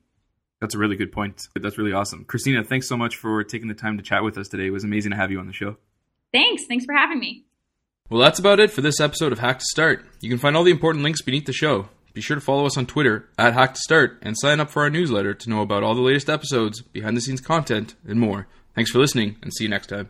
That's 0.61 0.75
a 0.75 0.77
really 0.77 0.95
good 0.95 1.11
point. 1.11 1.47
That's 1.55 1.77
really 1.77 1.93
awesome. 1.93 2.25
Christina, 2.25 2.63
thanks 2.63 2.87
so 2.87 2.97
much 2.97 3.15
for 3.15 3.43
taking 3.43 3.69
the 3.69 3.73
time 3.73 3.97
to 3.97 4.03
chat 4.03 4.23
with 4.23 4.37
us 4.37 4.49
today. 4.49 4.67
It 4.67 4.71
was 4.71 4.83
amazing 4.83 5.11
to 5.11 5.17
have 5.17 5.31
you 5.31 5.39
on 5.39 5.47
the 5.47 5.53
show. 5.53 5.77
Thanks. 6.33 6.65
Thanks 6.65 6.85
for 6.85 6.93
having 6.93 7.19
me. 7.19 7.45
Well, 8.09 8.19
that's 8.19 8.39
about 8.39 8.59
it 8.59 8.71
for 8.71 8.81
this 8.81 8.99
episode 8.99 9.31
of 9.31 9.39
Hack 9.39 9.59
to 9.59 9.65
Start. 9.65 10.05
You 10.19 10.29
can 10.29 10.37
find 10.37 10.57
all 10.57 10.63
the 10.63 10.71
important 10.71 11.03
links 11.03 11.21
beneath 11.21 11.45
the 11.45 11.53
show. 11.53 11.87
Be 12.19 12.23
sure 12.23 12.35
to 12.35 12.41
follow 12.41 12.65
us 12.65 12.77
on 12.77 12.85
Twitter 12.85 13.29
at 13.37 13.53
Hack 13.53 13.75
to 13.75 13.79
Start 13.79 14.17
and 14.21 14.37
sign 14.37 14.59
up 14.59 14.69
for 14.69 14.81
our 14.81 14.89
newsletter 14.89 15.33
to 15.33 15.49
know 15.49 15.61
about 15.61 15.83
all 15.83 15.95
the 15.95 16.01
latest 16.01 16.29
episodes, 16.29 16.81
behind 16.81 17.15
the 17.15 17.21
scenes 17.21 17.39
content, 17.39 17.95
and 18.05 18.19
more. 18.19 18.49
Thanks 18.75 18.91
for 18.91 18.99
listening, 18.99 19.37
and 19.41 19.53
see 19.53 19.63
you 19.63 19.69
next 19.69 19.87
time. 19.87 20.09